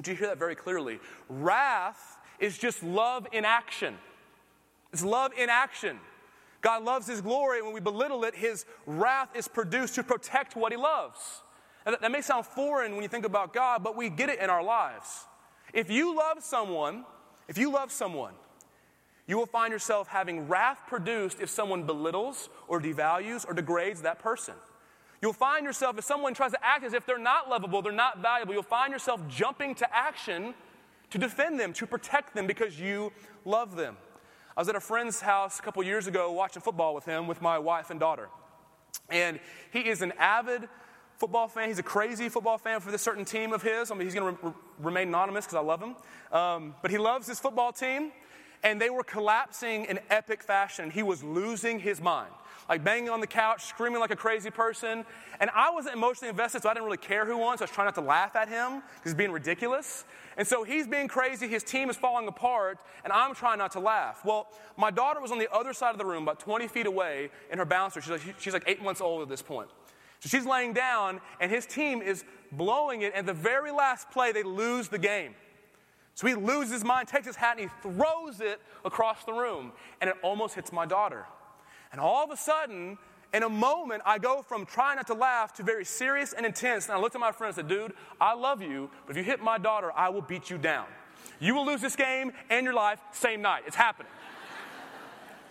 Do 0.00 0.10
you 0.10 0.16
hear 0.16 0.28
that 0.28 0.38
very 0.38 0.56
clearly? 0.56 0.98
Wrath 1.28 2.18
is 2.40 2.58
just 2.58 2.82
love 2.82 3.26
in 3.32 3.44
action. 3.44 3.96
It's 4.92 5.04
love 5.04 5.32
in 5.38 5.50
action. 5.50 5.98
God 6.60 6.84
loves 6.84 7.06
his 7.06 7.20
glory, 7.20 7.58
and 7.58 7.66
when 7.66 7.74
we 7.74 7.80
belittle 7.80 8.24
it, 8.24 8.34
his 8.34 8.64
wrath 8.86 9.28
is 9.34 9.48
produced 9.48 9.96
to 9.96 10.02
protect 10.02 10.56
what 10.56 10.72
he 10.72 10.78
loves. 10.78 11.42
that 11.84 12.10
may 12.10 12.20
sound 12.20 12.46
foreign 12.46 12.92
when 12.92 13.02
you 13.02 13.08
think 13.08 13.26
about 13.26 13.52
God, 13.52 13.82
but 13.82 13.96
we 13.96 14.08
get 14.08 14.28
it 14.28 14.38
in 14.38 14.48
our 14.48 14.62
lives. 14.62 15.26
If 15.72 15.90
you 15.90 16.16
love 16.16 16.42
someone, 16.42 17.04
if 17.48 17.58
you 17.58 17.72
love 17.72 17.90
someone, 17.90 18.34
you 19.26 19.36
will 19.36 19.46
find 19.46 19.72
yourself 19.72 20.08
having 20.08 20.48
wrath 20.48 20.82
produced 20.86 21.40
if 21.40 21.48
someone 21.48 21.84
belittles 21.84 22.48
or 22.68 22.80
devalues 22.80 23.48
or 23.48 23.54
degrades 23.54 24.02
that 24.02 24.18
person. 24.18 24.54
You'll 25.22 25.32
find 25.32 25.64
yourself, 25.64 25.96
if 25.96 26.04
someone 26.04 26.34
tries 26.34 26.50
to 26.50 26.64
act 26.64 26.84
as 26.84 26.92
if 26.92 27.06
they're 27.06 27.16
not 27.16 27.48
lovable, 27.48 27.80
they're 27.80 27.92
not 27.92 28.20
valuable, 28.20 28.52
you'll 28.52 28.64
find 28.64 28.92
yourself 28.92 29.20
jumping 29.28 29.74
to 29.76 29.96
action 29.96 30.54
to 31.10 31.18
defend 31.18 31.60
them, 31.60 31.72
to 31.74 31.86
protect 31.86 32.34
them 32.34 32.46
because 32.46 32.80
you 32.80 33.12
love 33.44 33.76
them. 33.76 33.96
I 34.56 34.60
was 34.60 34.68
at 34.68 34.76
a 34.76 34.80
friend's 34.80 35.20
house 35.20 35.58
a 35.58 35.62
couple 35.62 35.82
years 35.82 36.06
ago 36.06 36.32
watching 36.32 36.60
football 36.60 36.94
with 36.94 37.04
him, 37.04 37.26
with 37.26 37.40
my 37.40 37.58
wife 37.58 37.90
and 37.90 38.00
daughter. 38.00 38.28
And 39.08 39.38
he 39.72 39.80
is 39.80 40.02
an 40.02 40.12
avid 40.18 40.68
football 41.22 41.46
fan. 41.46 41.68
He's 41.68 41.78
a 41.78 41.84
crazy 41.84 42.28
football 42.28 42.58
fan 42.58 42.80
for 42.80 42.90
this 42.90 43.00
certain 43.00 43.24
team 43.24 43.52
of 43.52 43.62
his. 43.62 43.92
I 43.92 43.94
mean, 43.94 44.08
he's 44.08 44.14
going 44.14 44.36
to 44.36 44.46
re- 44.48 44.52
remain 44.80 45.06
anonymous 45.06 45.44
because 45.44 45.54
I 45.54 45.60
love 45.60 45.80
him. 45.80 45.94
Um, 46.32 46.74
but 46.82 46.90
he 46.90 46.98
loves 46.98 47.28
his 47.28 47.38
football 47.38 47.72
team, 47.72 48.10
and 48.64 48.80
they 48.80 48.90
were 48.90 49.04
collapsing 49.04 49.84
in 49.84 50.00
epic 50.10 50.42
fashion. 50.42 50.86
And 50.86 50.92
he 50.92 51.04
was 51.04 51.22
losing 51.22 51.78
his 51.78 52.00
mind 52.00 52.32
like 52.68 52.84
banging 52.84 53.10
on 53.10 53.20
the 53.20 53.26
couch, 53.26 53.64
screaming 53.64 54.00
like 54.00 54.10
a 54.10 54.16
crazy 54.16 54.50
person. 54.50 55.04
And 55.40 55.50
I 55.54 55.70
wasn't 55.70 55.94
emotionally 55.94 56.30
invested, 56.30 56.62
so 56.62 56.68
I 56.68 56.74
didn't 56.74 56.86
really 56.86 56.96
care 56.96 57.26
who 57.26 57.36
won, 57.36 57.58
so 57.58 57.62
I 57.62 57.66
was 57.66 57.70
trying 57.70 57.86
not 57.86 57.94
to 57.96 58.00
laugh 58.00 58.34
at 58.36 58.48
him 58.48 58.82
because 58.96 59.12
he's 59.12 59.14
being 59.14 59.32
ridiculous. 59.32 60.04
And 60.36 60.46
so 60.46 60.64
he's 60.64 60.86
being 60.86 61.08
crazy, 61.08 61.48
his 61.48 61.62
team 61.62 61.90
is 61.90 61.96
falling 61.96 62.26
apart, 62.28 62.78
and 63.04 63.12
I'm 63.12 63.34
trying 63.34 63.58
not 63.58 63.72
to 63.72 63.80
laugh. 63.80 64.24
Well, 64.24 64.48
my 64.76 64.90
daughter 64.90 65.20
was 65.20 65.30
on 65.30 65.38
the 65.38 65.52
other 65.52 65.72
side 65.72 65.90
of 65.90 65.98
the 65.98 66.06
room, 66.06 66.22
about 66.22 66.40
20 66.40 66.68
feet 66.68 66.86
away, 66.86 67.30
in 67.50 67.58
her 67.58 67.64
bouncer. 67.64 68.00
She's 68.00 68.10
like, 68.10 68.40
she's 68.40 68.52
like 68.52 68.64
eight 68.66 68.82
months 68.82 69.00
old 69.00 69.22
at 69.22 69.28
this 69.28 69.42
point. 69.42 69.68
So 70.22 70.28
she's 70.28 70.46
laying 70.46 70.72
down, 70.72 71.20
and 71.40 71.50
his 71.50 71.66
team 71.66 72.00
is 72.00 72.24
blowing 72.52 73.02
it. 73.02 73.12
And 73.16 73.26
the 73.26 73.32
very 73.32 73.72
last 73.72 74.08
play, 74.12 74.30
they 74.30 74.44
lose 74.44 74.86
the 74.86 74.98
game. 74.98 75.34
So 76.14 76.28
he 76.28 76.34
loses 76.34 76.72
his 76.72 76.84
mind, 76.84 77.08
takes 77.08 77.26
his 77.26 77.34
hat, 77.34 77.58
and 77.58 77.68
he 77.68 77.76
throws 77.82 78.40
it 78.40 78.60
across 78.84 79.24
the 79.24 79.32
room. 79.32 79.72
And 80.00 80.08
it 80.08 80.16
almost 80.22 80.54
hits 80.54 80.72
my 80.72 80.86
daughter. 80.86 81.26
And 81.90 82.00
all 82.00 82.22
of 82.22 82.30
a 82.30 82.36
sudden, 82.36 82.98
in 83.34 83.42
a 83.42 83.48
moment, 83.48 84.02
I 84.06 84.18
go 84.18 84.42
from 84.42 84.64
trying 84.64 84.94
not 84.94 85.08
to 85.08 85.14
laugh 85.14 85.54
to 85.54 85.64
very 85.64 85.84
serious 85.84 86.32
and 86.34 86.46
intense. 86.46 86.86
And 86.86 86.96
I 86.96 87.00
looked 87.00 87.16
at 87.16 87.20
my 87.20 87.32
friend 87.32 87.48
and 87.48 87.56
said, 87.56 87.66
Dude, 87.66 87.92
I 88.20 88.34
love 88.34 88.62
you, 88.62 88.90
but 89.06 89.16
if 89.16 89.16
you 89.16 89.24
hit 89.24 89.42
my 89.42 89.58
daughter, 89.58 89.90
I 89.92 90.08
will 90.10 90.22
beat 90.22 90.50
you 90.50 90.56
down. 90.56 90.86
You 91.40 91.56
will 91.56 91.66
lose 91.66 91.80
this 91.80 91.96
game 91.96 92.32
and 92.48 92.62
your 92.62 92.74
life 92.74 93.00
same 93.10 93.42
night. 93.42 93.64
It's 93.66 93.74
happening. 93.74 94.12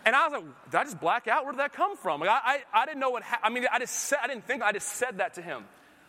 And 0.05 0.15
I 0.15 0.27
was 0.27 0.33
like, 0.33 0.71
did 0.71 0.77
I 0.77 0.83
just 0.83 0.99
black 0.99 1.27
out? 1.27 1.43
Where 1.43 1.53
did 1.53 1.59
that 1.59 1.73
come 1.73 1.95
from? 1.95 2.21
Like, 2.21 2.29
I, 2.29 2.39
I, 2.73 2.81
I 2.81 2.85
didn't 2.85 2.99
know 2.99 3.11
what 3.11 3.23
ha- 3.23 3.39
I 3.43 3.49
mean, 3.49 3.65
I 3.71 3.79
just 3.79 3.93
said, 3.93 4.19
I 4.23 4.27
didn't 4.27 4.45
think, 4.45 4.63
I 4.63 4.71
just 4.71 4.87
said 4.87 5.19
that 5.19 5.35
to 5.35 5.41
him. 5.41 5.65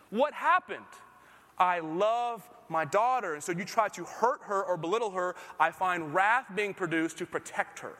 What 0.09 0.33
happened? 0.33 0.85
I 1.57 1.79
love 1.79 2.47
my 2.69 2.85
daughter. 2.85 3.35
And 3.35 3.43
so 3.43 3.51
you 3.51 3.65
try 3.65 3.89
to 3.89 4.03
hurt 4.03 4.41
her 4.43 4.63
or 4.63 4.77
belittle 4.77 5.11
her, 5.11 5.35
I 5.59 5.71
find 5.71 6.13
wrath 6.13 6.45
being 6.55 6.73
produced 6.73 7.19
to 7.19 7.25
protect 7.25 7.79
her. 7.79 7.93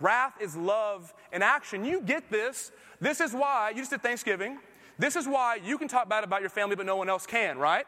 Wrath 0.00 0.34
is 0.40 0.56
love 0.56 1.14
in 1.32 1.42
action. 1.42 1.84
You 1.84 2.00
get 2.00 2.28
this. 2.30 2.72
This 3.00 3.20
is 3.20 3.32
why, 3.32 3.70
you 3.70 3.76
just 3.76 3.90
did 3.90 4.02
Thanksgiving. 4.02 4.58
This 4.98 5.16
is 5.16 5.26
why 5.26 5.58
you 5.64 5.78
can 5.78 5.88
talk 5.88 6.08
bad 6.08 6.24
about 6.24 6.40
your 6.40 6.50
family, 6.50 6.76
but 6.76 6.86
no 6.86 6.96
one 6.96 7.08
else 7.08 7.26
can, 7.26 7.58
right? 7.58 7.86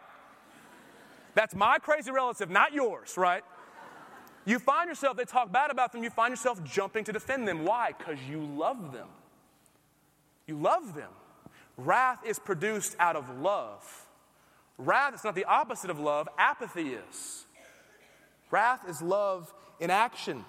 That's 1.34 1.54
my 1.54 1.78
crazy 1.78 2.10
relative, 2.12 2.50
not 2.50 2.72
yours, 2.72 3.14
right? 3.16 3.42
You 4.44 4.58
find 4.58 4.88
yourself, 4.88 5.16
they 5.16 5.24
talk 5.24 5.50
bad 5.50 5.70
about 5.70 5.92
them, 5.92 6.02
you 6.02 6.10
find 6.10 6.32
yourself 6.32 6.62
jumping 6.64 7.04
to 7.04 7.12
defend 7.12 7.48
them. 7.48 7.64
Why? 7.64 7.92
Because 7.96 8.18
you 8.28 8.40
love 8.40 8.92
them. 8.92 9.08
You 10.46 10.56
love 10.56 10.94
them. 10.94 11.10
Wrath 11.76 12.20
is 12.26 12.38
produced 12.38 12.94
out 12.98 13.16
of 13.16 13.40
love. 13.40 14.06
Wrath 14.76 15.14
is 15.14 15.24
not 15.24 15.34
the 15.34 15.44
opposite 15.44 15.90
of 15.90 15.98
love, 15.98 16.28
apathy 16.38 16.94
is. 16.94 17.44
Wrath 18.50 18.88
is 18.88 19.00
love 19.00 19.52
in 19.80 19.90
action. 19.90 20.44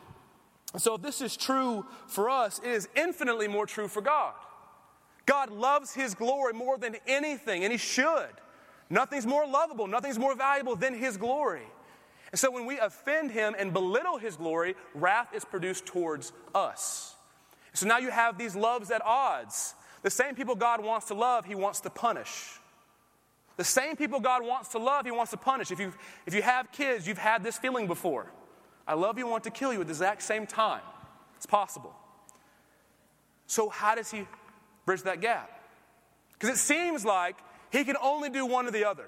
So, 0.78 0.96
if 0.96 1.02
this 1.02 1.22
is 1.22 1.38
true 1.38 1.86
for 2.08 2.30
us, 2.30 2.60
it 2.64 2.70
is 2.70 2.90
infinitely 2.96 3.48
more 3.48 3.66
true 3.66 3.88
for 3.88 4.02
God. 4.02 4.34
God 5.26 5.50
loves 5.50 5.94
His 5.94 6.14
glory 6.14 6.54
more 6.54 6.78
than 6.78 6.98
anything, 7.08 7.64
and 7.64 7.72
He 7.72 7.78
should. 7.78 8.30
Nothing's 8.90 9.26
more 9.26 9.48
lovable, 9.48 9.88
nothing's 9.88 10.20
more 10.20 10.36
valuable 10.36 10.76
than 10.76 10.94
His 10.94 11.18
glory. 11.18 11.66
And 12.36 12.40
so, 12.42 12.52
when 12.52 12.66
we 12.66 12.78
offend 12.80 13.32
Him 13.32 13.56
and 13.58 13.72
belittle 13.72 14.18
His 14.18 14.36
glory, 14.36 14.76
wrath 14.94 15.30
is 15.34 15.46
produced 15.46 15.86
towards 15.86 16.34
us. 16.54 17.16
So 17.72 17.88
now 17.88 18.00
you 18.00 18.12
have 18.12 18.38
these 18.38 18.58
loves 18.58 18.92
at 18.92 19.02
odds. 19.06 19.74
The 20.02 20.10
same 20.10 20.36
people 20.36 20.54
God 20.54 20.84
wants 20.84 21.08
to 21.08 21.14
love, 21.14 21.46
He 21.46 21.56
wants 21.56 21.80
to 21.80 21.90
punish. 21.90 22.60
The 23.56 23.64
same 23.64 23.96
people 23.96 24.20
God 24.20 24.44
wants 24.44 24.68
to 24.74 24.80
love, 24.80 25.06
He 25.06 25.14
wants 25.14 25.32
to 25.32 25.38
punish. 25.38 25.72
If 25.72 25.80
you, 25.80 25.94
if 26.26 26.34
you 26.34 26.42
have 26.42 26.74
kids, 26.74 27.08
you've 27.08 27.18
had 27.18 27.42
this 27.42 27.58
feeling 27.58 27.88
before. 27.88 28.30
I 28.86 28.96
love 28.96 29.18
you, 29.18 29.26
want 29.28 29.46
to 29.46 29.50
kill 29.50 29.72
you 29.72 29.80
at 29.80 29.88
the 29.88 29.94
exact 29.94 30.22
same 30.22 30.46
time. 30.46 30.82
It's 31.38 31.46
possible. 31.46 31.96
So, 33.48 33.70
how 33.70 33.96
does 33.96 34.12
he 34.12 34.28
bridge 34.86 35.04
that 35.04 35.22
gap? 35.22 35.50
Because 36.34 36.50
it 36.50 36.60
seems 36.60 37.06
like 37.06 37.38
he 37.72 37.86
can 37.86 37.96
only 38.04 38.30
do 38.30 38.46
one 38.46 38.68
or 38.68 38.72
the 38.72 38.84
other. 38.84 39.08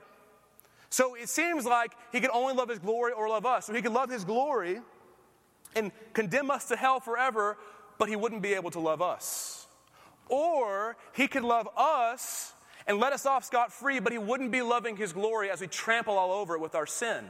So, 0.89 1.15
it 1.15 1.29
seems 1.29 1.65
like 1.65 1.91
he 2.11 2.19
can 2.19 2.31
only 2.31 2.53
love 2.53 2.69
his 2.69 2.79
glory 2.79 3.11
or 3.11 3.27
love 3.27 3.45
us. 3.45 3.65
So, 3.65 3.73
he 3.73 3.81
could 3.81 3.91
love 3.91 4.09
his 4.09 4.23
glory 4.23 4.79
and 5.75 5.91
condemn 6.13 6.49
us 6.49 6.65
to 6.69 6.75
hell 6.75 6.99
forever, 6.99 7.57
but 7.97 8.09
he 8.09 8.15
wouldn't 8.15 8.41
be 8.41 8.53
able 8.53 8.71
to 8.71 8.79
love 8.79 9.01
us. 9.01 9.67
Or 10.29 10.97
he 11.13 11.27
could 11.27 11.43
love 11.43 11.67
us 11.75 12.53
and 12.87 12.99
let 12.99 13.13
us 13.13 13.25
off 13.25 13.43
scot 13.43 13.71
free, 13.71 13.99
but 13.99 14.11
he 14.11 14.17
wouldn't 14.17 14.51
be 14.51 14.61
loving 14.61 14.95
his 14.95 15.11
glory 15.13 15.49
as 15.51 15.61
we 15.61 15.67
trample 15.67 16.17
all 16.17 16.31
over 16.31 16.55
it 16.55 16.61
with 16.61 16.73
our 16.73 16.85
sin. 16.85 17.25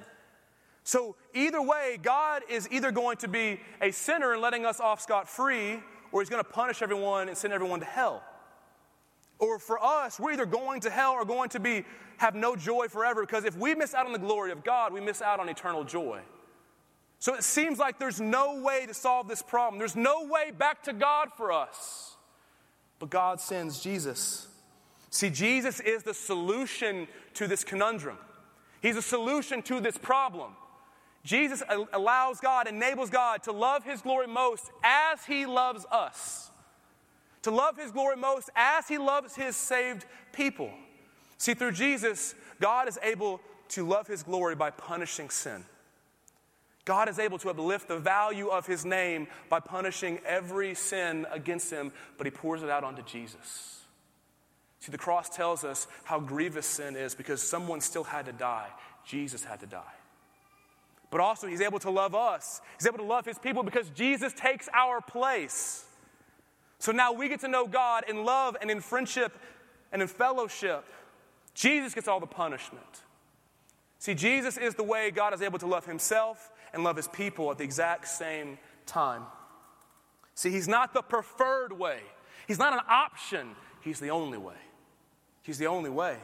So, 0.83 1.15
either 1.33 1.61
way, 1.61 1.99
God 2.01 2.43
is 2.47 2.69
either 2.71 2.91
going 2.91 3.17
to 3.17 3.27
be 3.27 3.59
a 3.81 3.91
sinner 3.91 4.33
and 4.33 4.41
letting 4.41 4.65
us 4.65 4.79
off 4.79 5.01
scot 5.01 5.27
free, 5.27 5.81
or 6.11 6.21
he's 6.21 6.29
going 6.29 6.43
to 6.43 6.49
punish 6.49 6.81
everyone 6.81 7.27
and 7.27 7.37
send 7.37 7.53
everyone 7.53 7.81
to 7.81 7.85
hell. 7.85 8.23
Or 9.39 9.59
for 9.59 9.83
us, 9.83 10.19
we're 10.19 10.33
either 10.33 10.45
going 10.45 10.81
to 10.81 10.89
hell 10.89 11.11
or 11.11 11.25
going 11.25 11.49
to 11.49 11.59
be 11.59 11.85
have 12.17 12.33
no 12.33 12.55
joy 12.55 12.87
forever 12.87 13.21
because 13.21 13.45
if 13.45 13.55
we 13.55 13.75
miss 13.75 13.93
out 13.93 14.07
on 14.07 14.11
the 14.11 14.19
glory 14.19 14.51
of 14.51 14.63
God, 14.63 14.91
we 14.91 14.99
miss 14.99 15.21
out 15.21 15.39
on 15.39 15.49
eternal 15.49 15.83
joy. 15.83 16.21
So 17.19 17.33
it 17.33 17.43
seems 17.43 17.79
like 17.79 17.99
there's 17.99 18.21
no 18.21 18.61
way 18.61 18.85
to 18.85 18.93
solve 18.93 19.27
this 19.27 19.41
problem. 19.41 19.79
There's 19.79 19.95
no 19.95 20.25
way 20.25 20.51
back 20.51 20.83
to 20.83 20.93
God 20.93 21.29
for 21.35 21.51
us. 21.51 22.15
But 22.99 23.09
God 23.09 23.39
sends 23.39 23.81
Jesus. 23.81 24.47
See, 25.09 25.29
Jesus 25.29 25.79
is 25.79 26.03
the 26.03 26.13
solution 26.13 27.07
to 27.35 27.47
this 27.47 27.63
conundrum. 27.63 28.17
He's 28.81 28.97
a 28.97 29.01
solution 29.01 29.61
to 29.63 29.79
this 29.79 29.97
problem. 29.97 30.51
Jesus 31.23 31.61
allows 31.91 32.39
God, 32.39 32.67
enables 32.67 33.09
God 33.09 33.43
to 33.43 33.51
love 33.51 33.83
His 33.83 34.01
glory 34.01 34.27
most 34.27 34.71
as 34.83 35.25
He 35.25 35.45
loves 35.45 35.85
us. 35.91 36.51
To 37.43 37.51
love 37.51 37.77
His 37.77 37.91
glory 37.91 38.17
most 38.17 38.49
as 38.55 38.87
He 38.87 38.97
loves 38.97 39.35
His 39.35 39.55
saved 39.55 40.05
people. 40.33 40.71
See, 41.37 41.53
through 41.53 41.73
Jesus, 41.73 42.35
God 42.59 42.87
is 42.87 42.97
able 43.03 43.39
to 43.69 43.87
love 43.87 44.07
His 44.07 44.23
glory 44.23 44.55
by 44.55 44.71
punishing 44.71 45.29
sin. 45.29 45.63
God 46.85 47.09
is 47.09 47.19
able 47.19 47.37
to 47.39 47.49
uplift 47.49 47.89
the 47.89 47.99
value 47.99 48.47
of 48.47 48.65
His 48.65 48.85
name 48.85 49.27
by 49.49 49.59
punishing 49.59 50.19
every 50.25 50.73
sin 50.73 51.27
against 51.31 51.69
Him, 51.69 51.91
but 52.17 52.25
He 52.25 52.31
pours 52.31 52.63
it 52.63 52.69
out 52.69 52.83
onto 52.83 53.01
Jesus. 53.03 53.81
See, 54.79 54.91
the 54.91 54.97
cross 54.97 55.27
tells 55.27 55.65
us 55.65 55.87
how 56.05 56.19
grievous 56.19 56.65
sin 56.65 56.95
is 56.95 57.13
because 57.13 57.41
someone 57.41 57.81
still 57.81 58.05
had 58.05 58.25
to 58.27 58.31
die. 58.31 58.69
Jesus 59.05 59.43
had 59.43 59.59
to 59.59 59.65
die. 59.65 59.81
But 61.11 61.19
also, 61.19 61.45
He's 61.47 61.61
able 61.61 61.79
to 61.79 61.91
love 61.91 62.15
us. 62.15 62.61
He's 62.79 62.87
able 62.87 62.99
to 62.99 63.03
love 63.03 63.25
His 63.25 63.37
people 63.37 63.63
because 63.63 63.89
Jesus 63.89 64.31
takes 64.33 64.69
our 64.73 65.01
place. 65.01 65.83
So 66.79 66.91
now 66.91 67.11
we 67.11 67.29
get 67.29 67.39
to 67.41 67.47
know 67.47 67.67
God 67.67 68.05
in 68.07 68.23
love 68.23 68.55
and 68.61 68.69
in 68.69 68.81
friendship 68.81 69.33
and 69.91 70.01
in 70.01 70.07
fellowship. 70.07 70.85
Jesus 71.53 71.93
gets 71.93 72.07
all 72.07 72.19
the 72.19 72.27
punishment. 72.27 73.03
See, 73.99 74.13
Jesus 74.13 74.57
is 74.57 74.75
the 74.75 74.83
way 74.83 75.09
God 75.09 75.33
is 75.33 75.41
able 75.41 75.59
to 75.59 75.67
love 75.67 75.85
Himself 75.85 76.51
and 76.73 76.83
love 76.83 76.95
His 76.95 77.07
people 77.07 77.49
at 77.49 77.57
the 77.57 77.63
exact 77.63 78.07
same 78.07 78.59
time. 78.85 79.23
See, 80.35 80.51
He's 80.51 80.67
not 80.67 80.93
the 80.93 81.01
preferred 81.01 81.73
way, 81.73 81.99
He's 82.47 82.59
not 82.59 82.73
an 82.73 82.81
option, 82.87 83.55
He's 83.81 83.99
the 83.99 84.11
only 84.11 84.37
way. 84.37 84.55
He's 85.41 85.57
the 85.57 85.67
only 85.67 85.89
way. 85.89 86.17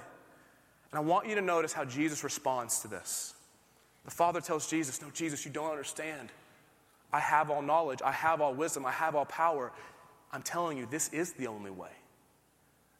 And 0.91 0.97
I 0.97 0.99
want 0.99 1.27
you 1.27 1.35
to 1.35 1.41
notice 1.41 1.73
how 1.73 1.85
Jesus 1.85 2.23
responds 2.23 2.81
to 2.81 2.89
this. 2.89 3.33
The 4.05 4.11
Father 4.11 4.41
tells 4.41 4.69
Jesus, 4.69 5.01
No, 5.01 5.09
Jesus, 5.11 5.45
you 5.45 5.51
don't 5.51 5.71
understand. 5.71 6.29
I 7.11 7.19
have 7.19 7.49
all 7.49 7.61
knowledge, 7.61 8.01
I 8.03 8.11
have 8.11 8.41
all 8.41 8.53
wisdom, 8.53 8.85
I 8.85 8.91
have 8.91 9.15
all 9.15 9.25
power. 9.25 9.71
I'm 10.33 10.41
telling 10.41 10.79
you, 10.79 10.87
this 10.89 11.09
is 11.09 11.33
the 11.33 11.47
only 11.47 11.69
way. 11.69 11.91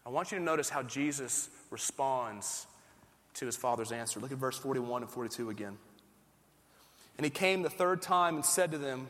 I 0.05 0.09
want 0.09 0.31
you 0.31 0.37
to 0.37 0.43
notice 0.43 0.69
how 0.69 0.83
Jesus 0.83 1.49
responds 1.71 2.67
to 3.35 3.47
his 3.47 3.55
Father's 3.55 3.91
answer. 3.91 4.19
Look 4.19 4.31
at 4.31 4.37
verse 4.37 4.57
41 4.57 5.01
and 5.01 5.11
42 5.11 5.49
again. 5.49 5.77
And 7.17 7.25
he 7.25 7.31
came 7.31 7.63
the 7.63 7.69
third 7.69 8.03
time 8.03 8.35
and 8.35 8.45
said 8.45 8.71
to 8.71 8.77
them, 8.77 9.07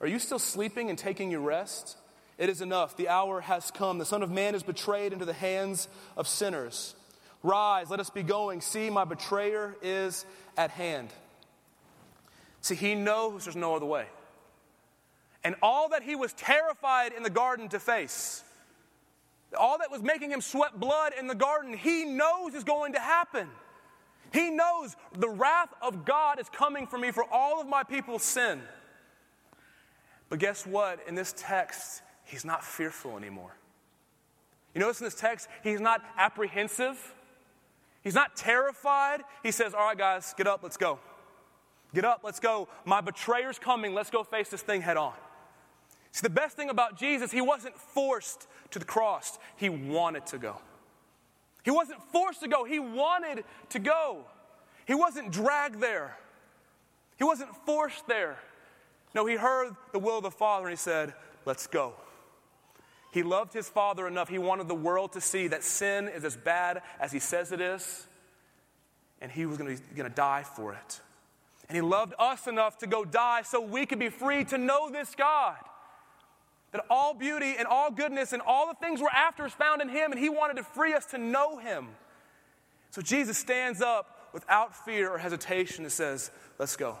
Are 0.00 0.06
you 0.06 0.18
still 0.18 0.38
sleeping 0.38 0.88
and 0.88 0.98
taking 0.98 1.30
your 1.30 1.40
rest? 1.42 1.98
It 2.38 2.48
is 2.48 2.62
enough. 2.62 2.96
The 2.96 3.08
hour 3.08 3.40
has 3.42 3.70
come. 3.70 3.98
The 3.98 4.06
Son 4.06 4.22
of 4.22 4.30
Man 4.30 4.54
is 4.54 4.62
betrayed 4.62 5.12
into 5.12 5.24
the 5.24 5.32
hands 5.32 5.88
of 6.16 6.26
sinners. 6.26 6.94
Rise, 7.42 7.90
let 7.90 8.00
us 8.00 8.10
be 8.10 8.22
going. 8.22 8.60
See, 8.60 8.90
my 8.90 9.04
betrayer 9.04 9.76
is 9.82 10.24
at 10.56 10.70
hand. 10.70 11.10
See, 12.62 12.74
he 12.74 12.94
knows 12.94 13.44
there's 13.44 13.56
no 13.56 13.76
other 13.76 13.86
way. 13.86 14.06
And 15.48 15.56
all 15.62 15.88
that 15.88 16.02
he 16.02 16.14
was 16.14 16.34
terrified 16.34 17.14
in 17.16 17.22
the 17.22 17.30
garden 17.30 17.70
to 17.70 17.80
face, 17.80 18.44
all 19.58 19.78
that 19.78 19.90
was 19.90 20.02
making 20.02 20.30
him 20.30 20.42
sweat 20.42 20.78
blood 20.78 21.14
in 21.18 21.26
the 21.26 21.34
garden, 21.34 21.72
he 21.72 22.04
knows 22.04 22.52
is 22.52 22.64
going 22.64 22.92
to 22.92 23.00
happen. 23.00 23.48
He 24.30 24.50
knows 24.50 24.94
the 25.18 25.30
wrath 25.30 25.70
of 25.80 26.04
God 26.04 26.38
is 26.38 26.50
coming 26.50 26.86
for 26.86 26.98
me 26.98 27.12
for 27.12 27.24
all 27.32 27.62
of 27.62 27.66
my 27.66 27.82
people's 27.82 28.24
sin. 28.24 28.60
But 30.28 30.38
guess 30.38 30.66
what? 30.66 31.00
In 31.08 31.14
this 31.14 31.32
text, 31.34 32.02
he's 32.24 32.44
not 32.44 32.62
fearful 32.62 33.16
anymore. 33.16 33.56
You 34.74 34.82
notice 34.82 35.00
in 35.00 35.06
this 35.06 35.14
text, 35.14 35.48
he's 35.64 35.80
not 35.80 36.02
apprehensive. 36.18 37.14
He's 38.02 38.14
not 38.14 38.36
terrified. 38.36 39.22
He 39.42 39.50
says, 39.50 39.72
All 39.72 39.86
right, 39.86 39.96
guys, 39.96 40.34
get 40.36 40.46
up, 40.46 40.62
let's 40.62 40.76
go. 40.76 40.98
Get 41.94 42.04
up, 42.04 42.20
let's 42.22 42.38
go. 42.38 42.68
My 42.84 43.00
betrayer's 43.00 43.58
coming. 43.58 43.94
Let's 43.94 44.10
go 44.10 44.24
face 44.24 44.50
this 44.50 44.60
thing 44.60 44.82
head 44.82 44.98
on. 44.98 45.14
See, 46.12 46.22
the 46.22 46.30
best 46.30 46.56
thing 46.56 46.70
about 46.70 46.98
Jesus, 46.98 47.30
he 47.30 47.40
wasn't 47.40 47.76
forced 47.76 48.46
to 48.70 48.78
the 48.78 48.84
cross, 48.84 49.38
he 49.56 49.68
wanted 49.68 50.26
to 50.26 50.38
go. 50.38 50.56
He 51.64 51.70
wasn't 51.70 52.02
forced 52.12 52.40
to 52.40 52.48
go, 52.48 52.64
he 52.64 52.78
wanted 52.78 53.44
to 53.70 53.78
go. 53.78 54.24
He 54.86 54.94
wasn't 54.94 55.32
dragged 55.32 55.80
there, 55.80 56.16
he 57.16 57.24
wasn't 57.24 57.54
forced 57.66 58.06
there. 58.06 58.38
No, 59.14 59.26
he 59.26 59.36
heard 59.36 59.74
the 59.92 59.98
will 59.98 60.18
of 60.18 60.22
the 60.22 60.30
Father 60.30 60.66
and 60.66 60.72
he 60.72 60.76
said, 60.76 61.14
Let's 61.44 61.66
go. 61.66 61.94
He 63.10 63.22
loved 63.22 63.54
his 63.54 63.68
Father 63.68 64.06
enough, 64.06 64.28
he 64.28 64.38
wanted 64.38 64.68
the 64.68 64.74
world 64.74 65.12
to 65.14 65.20
see 65.20 65.48
that 65.48 65.64
sin 65.64 66.08
is 66.08 66.24
as 66.24 66.36
bad 66.36 66.82
as 67.00 67.10
he 67.10 67.18
says 67.18 67.52
it 67.52 67.60
is, 67.60 68.06
and 69.20 69.32
he 69.32 69.46
was 69.46 69.56
going 69.56 69.76
to 69.76 70.08
die 70.10 70.42
for 70.42 70.74
it. 70.74 71.00
And 71.68 71.76
he 71.76 71.80
loved 71.82 72.14
us 72.18 72.46
enough 72.46 72.78
to 72.78 72.86
go 72.86 73.04
die 73.04 73.42
so 73.42 73.60
we 73.60 73.86
could 73.86 73.98
be 73.98 74.08
free 74.08 74.44
to 74.44 74.58
know 74.58 74.90
this 74.90 75.14
God. 75.14 75.56
That 76.72 76.84
all 76.90 77.14
beauty 77.14 77.54
and 77.58 77.66
all 77.66 77.90
goodness 77.90 78.32
and 78.32 78.42
all 78.42 78.66
the 78.66 78.74
things 78.74 79.00
we're 79.00 79.08
after 79.08 79.46
is 79.46 79.52
found 79.52 79.80
in 79.80 79.88
Him, 79.88 80.12
and 80.12 80.20
He 80.20 80.28
wanted 80.28 80.56
to 80.58 80.62
free 80.62 80.92
us 80.92 81.06
to 81.06 81.18
know 81.18 81.58
Him. 81.58 81.88
So 82.90 83.00
Jesus 83.02 83.38
stands 83.38 83.80
up 83.80 84.30
without 84.32 84.84
fear 84.84 85.10
or 85.10 85.18
hesitation 85.18 85.84
and 85.84 85.92
says, 85.92 86.30
Let's 86.58 86.76
go. 86.76 86.98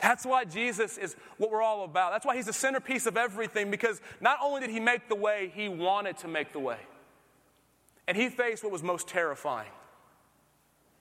That's 0.00 0.24
why 0.24 0.44
Jesus 0.46 0.96
is 0.96 1.14
what 1.36 1.50
we're 1.50 1.62
all 1.62 1.84
about. 1.84 2.12
That's 2.12 2.24
why 2.24 2.36
He's 2.36 2.46
the 2.46 2.52
centerpiece 2.52 3.06
of 3.06 3.16
everything, 3.16 3.70
because 3.70 4.00
not 4.20 4.38
only 4.42 4.60
did 4.62 4.70
He 4.70 4.80
make 4.80 5.08
the 5.08 5.14
way, 5.14 5.52
He 5.54 5.68
wanted 5.68 6.18
to 6.18 6.28
make 6.28 6.52
the 6.52 6.60
way. 6.60 6.78
And 8.08 8.16
He 8.16 8.28
faced 8.28 8.64
what 8.64 8.72
was 8.72 8.82
most 8.82 9.06
terrifying. 9.06 9.70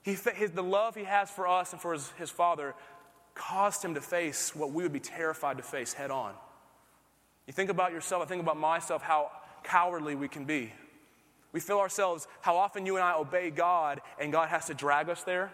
He, 0.03 0.13
his, 0.35 0.51
the 0.51 0.63
love 0.63 0.95
He 0.95 1.05
has 1.05 1.29
for 1.29 1.47
us 1.47 1.71
and 1.73 1.81
for 1.81 1.93
His, 1.93 2.11
his 2.11 2.29
Father 2.29 2.75
caused 3.33 3.83
Him 3.83 3.95
to 3.95 4.01
face 4.01 4.55
what 4.55 4.71
we 4.71 4.83
would 4.83 4.93
be 4.93 4.99
terrified 4.99 5.57
to 5.57 5.63
face 5.63 5.93
head 5.93 6.11
on. 6.11 6.33
You 7.49 7.53
think 7.53 7.71
about 7.71 7.91
yourself, 7.93 8.21
I 8.21 8.27
think 8.27 8.43
about 8.43 8.57
myself, 8.57 9.01
how 9.01 9.31
cowardly 9.63 10.13
we 10.13 10.27
can 10.27 10.45
be. 10.45 10.71
We 11.51 11.59
feel 11.59 11.79
ourselves, 11.79 12.27
how 12.41 12.55
often 12.55 12.85
you 12.85 12.95
and 12.95 13.03
I 13.03 13.15
obey 13.15 13.49
God 13.49 14.01
and 14.19 14.31
God 14.31 14.49
has 14.49 14.67
to 14.67 14.75
drag 14.75 15.09
us 15.09 15.23
there. 15.23 15.51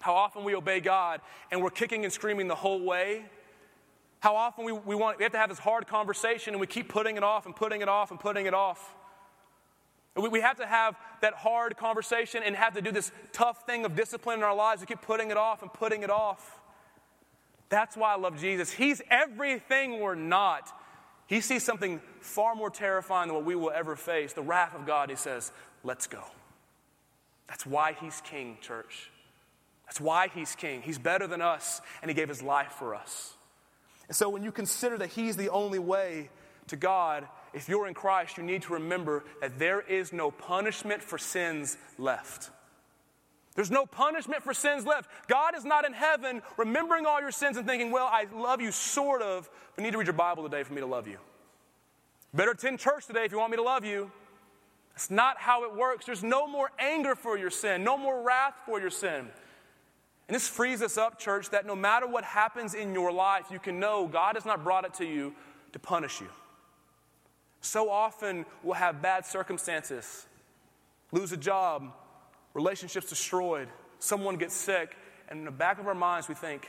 How 0.00 0.16
often 0.16 0.42
we 0.42 0.56
obey 0.56 0.80
God 0.80 1.20
and 1.52 1.62
we're 1.62 1.70
kicking 1.70 2.02
and 2.02 2.12
screaming 2.12 2.48
the 2.48 2.56
whole 2.56 2.80
way. 2.80 3.26
How 4.18 4.34
often 4.34 4.64
we, 4.64 4.72
we, 4.72 4.96
want, 4.96 5.18
we 5.18 5.22
have 5.22 5.30
to 5.34 5.38
have 5.38 5.50
this 5.50 5.60
hard 5.60 5.86
conversation 5.86 6.52
and 6.52 6.60
we 6.60 6.66
keep 6.66 6.88
putting 6.88 7.16
it 7.16 7.22
off 7.22 7.46
and 7.46 7.54
putting 7.54 7.80
it 7.80 7.88
off 7.88 8.10
and 8.10 8.18
putting 8.18 8.46
it 8.46 8.54
off. 8.54 8.96
We, 10.16 10.28
we 10.28 10.40
have 10.40 10.56
to 10.56 10.66
have 10.66 10.96
that 11.20 11.34
hard 11.34 11.76
conversation 11.76 12.42
and 12.44 12.56
have 12.56 12.74
to 12.74 12.82
do 12.82 12.90
this 12.90 13.12
tough 13.32 13.64
thing 13.66 13.84
of 13.84 13.94
discipline 13.94 14.40
in 14.40 14.44
our 14.44 14.56
lives. 14.56 14.80
We 14.80 14.88
keep 14.88 15.02
putting 15.02 15.30
it 15.30 15.36
off 15.36 15.62
and 15.62 15.72
putting 15.72 16.02
it 16.02 16.10
off. 16.10 16.60
That's 17.68 17.96
why 17.96 18.14
I 18.14 18.16
love 18.16 18.40
Jesus. 18.40 18.72
He's 18.72 19.00
everything 19.10 20.00
we're 20.00 20.16
not. 20.16 20.72
He 21.28 21.42
sees 21.42 21.62
something 21.62 22.00
far 22.20 22.54
more 22.54 22.70
terrifying 22.70 23.28
than 23.28 23.36
what 23.36 23.44
we 23.44 23.54
will 23.54 23.70
ever 23.70 23.96
face 23.96 24.32
the 24.32 24.42
wrath 24.42 24.74
of 24.74 24.86
God. 24.86 25.10
He 25.10 25.16
says, 25.16 25.52
Let's 25.84 26.06
go. 26.06 26.24
That's 27.46 27.64
why 27.64 27.92
he's 27.92 28.20
king, 28.22 28.58
church. 28.60 29.10
That's 29.86 30.00
why 30.00 30.28
he's 30.34 30.54
king. 30.54 30.82
He's 30.82 30.98
better 30.98 31.26
than 31.26 31.40
us, 31.40 31.80
and 32.02 32.10
he 32.10 32.14
gave 32.14 32.28
his 32.28 32.42
life 32.42 32.72
for 32.72 32.94
us. 32.94 33.34
And 34.08 34.16
so, 34.16 34.30
when 34.30 34.42
you 34.42 34.50
consider 34.50 34.96
that 34.98 35.10
he's 35.10 35.36
the 35.36 35.50
only 35.50 35.78
way 35.78 36.30
to 36.68 36.76
God, 36.76 37.28
if 37.52 37.68
you're 37.68 37.86
in 37.86 37.94
Christ, 37.94 38.38
you 38.38 38.42
need 38.42 38.62
to 38.62 38.74
remember 38.74 39.24
that 39.42 39.58
there 39.58 39.80
is 39.80 40.12
no 40.14 40.30
punishment 40.30 41.02
for 41.02 41.18
sins 41.18 41.76
left. 41.98 42.50
There's 43.58 43.72
no 43.72 43.86
punishment 43.86 44.44
for 44.44 44.54
sins 44.54 44.86
left. 44.86 45.10
God 45.26 45.56
is 45.56 45.64
not 45.64 45.84
in 45.84 45.92
heaven 45.92 46.42
remembering 46.56 47.06
all 47.06 47.20
your 47.20 47.32
sins 47.32 47.56
and 47.56 47.66
thinking, 47.66 47.90
well, 47.90 48.08
I 48.08 48.26
love 48.32 48.60
you 48.60 48.70
sort 48.70 49.20
of, 49.20 49.50
but 49.74 49.82
you 49.82 49.82
need 49.82 49.90
to 49.90 49.98
read 49.98 50.06
your 50.06 50.14
Bible 50.14 50.44
today 50.44 50.62
for 50.62 50.74
me 50.74 50.80
to 50.80 50.86
love 50.86 51.08
you. 51.08 51.18
Better 52.32 52.52
attend 52.52 52.78
church 52.78 53.06
today 53.08 53.24
if 53.24 53.32
you 53.32 53.38
want 53.38 53.50
me 53.50 53.56
to 53.56 53.64
love 53.64 53.84
you. 53.84 54.12
That's 54.92 55.10
not 55.10 55.38
how 55.38 55.64
it 55.64 55.74
works. 55.74 56.06
There's 56.06 56.22
no 56.22 56.46
more 56.46 56.70
anger 56.78 57.16
for 57.16 57.36
your 57.36 57.50
sin, 57.50 57.82
no 57.82 57.98
more 57.98 58.22
wrath 58.22 58.54
for 58.64 58.78
your 58.78 58.90
sin. 58.90 59.26
And 60.28 60.36
this 60.36 60.46
frees 60.46 60.80
us 60.80 60.96
up, 60.96 61.18
church, 61.18 61.50
that 61.50 61.66
no 61.66 61.74
matter 61.74 62.06
what 62.06 62.22
happens 62.22 62.74
in 62.74 62.94
your 62.94 63.10
life, 63.10 63.46
you 63.50 63.58
can 63.58 63.80
know 63.80 64.06
God 64.06 64.36
has 64.36 64.44
not 64.44 64.62
brought 64.62 64.84
it 64.84 64.94
to 64.94 65.04
you 65.04 65.34
to 65.72 65.80
punish 65.80 66.20
you. 66.20 66.28
So 67.60 67.90
often 67.90 68.46
we'll 68.62 68.74
have 68.74 69.02
bad 69.02 69.26
circumstances, 69.26 70.28
lose 71.10 71.32
a 71.32 71.36
job, 71.36 71.92
relationships 72.58 73.08
destroyed, 73.08 73.68
someone 74.00 74.36
gets 74.36 74.54
sick, 74.54 74.96
and 75.28 75.38
in 75.38 75.44
the 75.44 75.50
back 75.50 75.78
of 75.78 75.86
our 75.86 75.94
minds 75.94 76.28
we 76.28 76.34
think, 76.34 76.68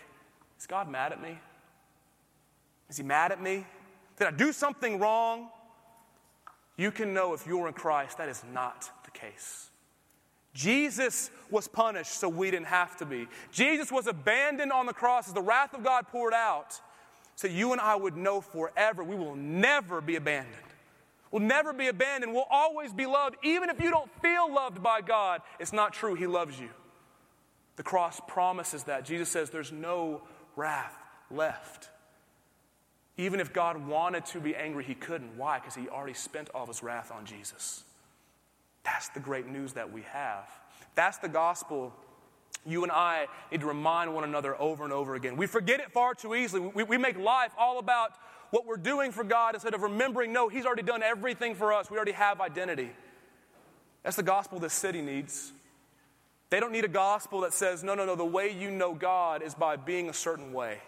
is 0.60 0.68
God 0.68 0.88
mad 0.88 1.12
at 1.12 1.20
me? 1.20 1.40
Is 2.90 2.98
he 2.98 3.04
mad 3.04 3.32
at 3.32 3.42
me? 3.42 3.66
Did 4.18 4.28
I 4.28 4.32
do 4.32 4.52
something 4.54 5.00
wrong? 5.00 5.50
You 6.78 6.92
can 6.92 7.12
know 7.12 7.34
if 7.34 7.48
you're 7.48 7.68
in 7.68 7.74
Christ, 7.74 8.20
that 8.20 8.30
is 8.30 8.44
not 8.54 8.90
the 9.04 9.12
case. 9.12 9.70
Jesus 10.54 11.32
was 11.50 11.68
punished 11.68 12.20
so 12.20 12.30
we 12.30 12.52
didn't 12.52 12.68
have 12.68 12.96
to 12.98 13.06
be. 13.06 13.28
Jesus 13.52 13.92
was 13.92 14.06
abandoned 14.06 14.72
on 14.72 14.86
the 14.86 14.94
cross 14.94 15.28
as 15.28 15.34
the 15.34 15.42
wrath 15.42 15.74
of 15.74 15.84
God 15.84 16.08
poured 16.08 16.34
out 16.34 16.80
so 17.36 17.48
you 17.48 17.72
and 17.72 17.82
I 17.82 17.96
would 17.96 18.16
know 18.16 18.42
forever 18.42 19.04
we 19.04 19.16
will 19.16 19.36
never 19.36 20.02
be 20.02 20.18
abandoned. 20.18 20.69
We'll 21.32 21.44
never 21.44 21.74
be 21.74 21.88
abandoned. 21.88 22.34
We'll 22.34 22.48
always 22.50 22.92
be 22.92 23.06
loved. 23.06 23.36
Even 23.44 23.70
if 23.70 23.82
you 23.82 23.92
don't 23.92 24.10
feel 24.22 24.52
loved 24.52 24.82
by 24.82 25.02
God, 25.02 25.42
it's 25.60 25.74
not 25.74 25.94
true. 25.94 26.16
He 26.16 26.28
loves 26.28 26.60
you. 26.60 26.70
The 27.76 27.84
cross 27.84 28.20
promises 28.28 28.84
that. 28.86 29.06
Jesus 29.06 29.30
says 29.30 29.50
there's 29.50 29.72
no 29.72 30.22
wrath 30.56 30.96
left. 31.30 31.90
Even 33.18 33.40
if 33.40 33.54
God 33.54 33.86
wanted 33.86 34.26
to 34.28 34.40
be 34.40 34.56
angry, 34.56 34.84
he 34.84 34.96
couldn't. 34.96 35.38
Why? 35.38 35.60
Because 35.60 35.76
he 35.76 35.88
already 35.90 36.14
spent 36.14 36.50
all 36.54 36.64
of 36.64 36.70
his 36.70 36.82
wrath 36.82 37.12
on 37.12 37.26
Jesus. 37.26 37.84
That's 38.84 39.10
the 39.10 39.20
great 39.20 39.48
news 39.48 39.74
that 39.74 39.92
we 39.92 40.02
have. 40.04 40.50
That's 40.96 41.18
the 41.18 41.28
gospel 41.28 41.94
you 42.66 42.84
and 42.84 42.92
I 42.92 43.28
need 43.52 43.62
to 43.62 43.68
remind 43.68 44.14
one 44.14 44.24
another 44.24 44.60
over 44.60 44.84
and 44.84 44.94
over 44.94 45.16
again. 45.16 45.38
We 45.38 45.48
forget 45.48 45.80
it 45.80 45.92
far 45.92 46.14
too 46.14 46.36
easily. 46.36 46.62
We, 46.62 46.84
we 46.84 46.98
make 46.98 47.18
life 47.18 47.52
all 47.58 47.80
about 47.80 48.12
what 48.52 48.66
we're 48.66 48.78
doing 48.78 49.12
for 49.12 49.24
God 49.24 49.56
instead 49.56 49.74
of 49.74 49.82
remembering, 49.82 50.34
no, 50.34 50.50
He's 50.50 50.66
already 50.66 50.84
done 50.84 51.04
everything 51.04 51.56
for 51.56 51.74
us. 51.74 51.90
We 51.90 51.98
already 51.98 52.14
have 52.14 52.42
identity. 52.42 52.92
That's 54.04 54.16
the 54.16 54.24
gospel 54.24 54.60
this 54.60 54.74
city 54.74 55.02
needs. 55.02 55.52
They 56.50 56.60
don't 56.60 56.72
need 56.72 56.86
a 56.86 56.90
gospel 56.90 57.42
that 57.42 57.54
says, 57.54 57.84
no, 57.84 57.94
no, 57.94 58.06
no, 58.06 58.16
the 58.16 58.26
way 58.26 58.52
you 58.52 58.72
know 58.72 58.94
God 58.94 59.44
is 59.44 59.54
by 59.54 59.76
being 59.76 60.10
a 60.10 60.14
certain 60.14 60.52
way. 60.52 60.80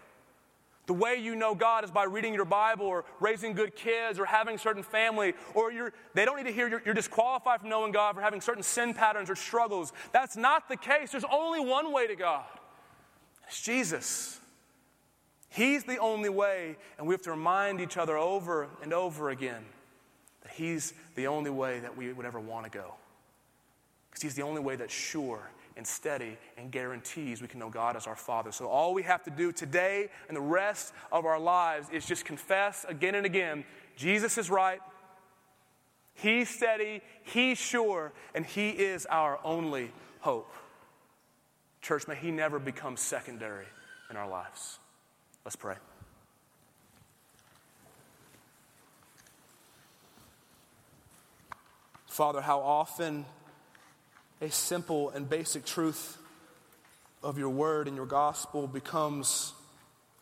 The 0.87 0.93
way 0.93 1.15
you 1.15 1.35
know 1.35 1.55
God 1.55 1.85
is 1.85 1.91
by 1.91 2.03
reading 2.03 2.33
your 2.33 2.45
Bible 2.45 2.85
or 2.85 3.05
raising 3.19 3.53
good 3.53 3.75
kids 3.75 4.19
or 4.19 4.25
having 4.25 4.55
a 4.55 4.57
certain 4.57 4.83
family. 4.83 5.35
Or 5.53 5.71
you're, 5.71 5.93
they 6.15 6.25
don't 6.25 6.35
need 6.35 6.47
to 6.47 6.51
hear 6.51 6.67
you're, 6.67 6.81
you're 6.83 6.93
disqualified 6.93 7.61
from 7.61 7.69
knowing 7.69 7.93
God 7.93 8.15
for 8.15 8.21
having 8.21 8.41
certain 8.41 8.63
sin 8.63 8.93
patterns 8.93 9.29
or 9.29 9.35
struggles. 9.35 9.93
That's 10.11 10.35
not 10.35 10.67
the 10.67 10.75
case. 10.75 11.11
There's 11.11 11.23
only 11.31 11.59
one 11.59 11.93
way 11.93 12.07
to 12.07 12.15
God 12.15 12.43
it's 13.47 13.61
Jesus. 13.61 14.40
He's 15.51 15.83
the 15.83 15.97
only 15.97 16.29
way, 16.29 16.77
and 16.97 17.05
we 17.05 17.13
have 17.13 17.21
to 17.23 17.31
remind 17.31 17.81
each 17.81 17.97
other 17.97 18.17
over 18.17 18.69
and 18.81 18.93
over 18.93 19.29
again 19.29 19.63
that 20.43 20.53
He's 20.53 20.93
the 21.15 21.27
only 21.27 21.51
way 21.51 21.79
that 21.81 21.95
we 21.95 22.11
would 22.11 22.25
ever 22.25 22.39
want 22.39 22.71
to 22.71 22.71
go. 22.71 22.93
Because 24.09 24.23
He's 24.23 24.35
the 24.35 24.43
only 24.43 24.61
way 24.61 24.77
that's 24.77 24.93
sure 24.93 25.51
and 25.75 25.85
steady 25.85 26.37
and 26.57 26.71
guarantees 26.71 27.41
we 27.41 27.47
can 27.47 27.59
know 27.59 27.69
God 27.69 27.95
as 27.97 28.07
our 28.07 28.15
Father. 28.15 28.51
So 28.51 28.67
all 28.67 28.93
we 28.93 29.03
have 29.03 29.23
to 29.23 29.29
do 29.29 29.51
today 29.51 30.09
and 30.29 30.35
the 30.35 30.41
rest 30.41 30.93
of 31.11 31.25
our 31.25 31.39
lives 31.39 31.89
is 31.91 32.05
just 32.05 32.25
confess 32.25 32.85
again 32.87 33.15
and 33.15 33.25
again 33.25 33.65
Jesus 33.97 34.37
is 34.37 34.49
right, 34.49 34.79
He's 36.13 36.49
steady, 36.49 37.01
He's 37.23 37.57
sure, 37.57 38.13
and 38.33 38.45
He 38.45 38.69
is 38.69 39.05
our 39.05 39.39
only 39.43 39.91
hope. 40.21 40.51
Church, 41.81 42.07
may 42.07 42.15
He 42.15 42.31
never 42.31 42.57
become 42.57 42.95
secondary 42.95 43.65
in 44.09 44.17
our 44.17 44.29
lives. 44.29 44.79
Let's 45.43 45.55
pray. 45.55 45.75
Father, 52.07 52.41
how 52.41 52.59
often 52.59 53.25
a 54.41 54.51
simple 54.51 55.09
and 55.11 55.29
basic 55.29 55.65
truth 55.65 56.17
of 57.23 57.37
your 57.37 57.49
word 57.49 57.87
and 57.87 57.95
your 57.95 58.05
gospel 58.05 58.67
becomes 58.67 59.53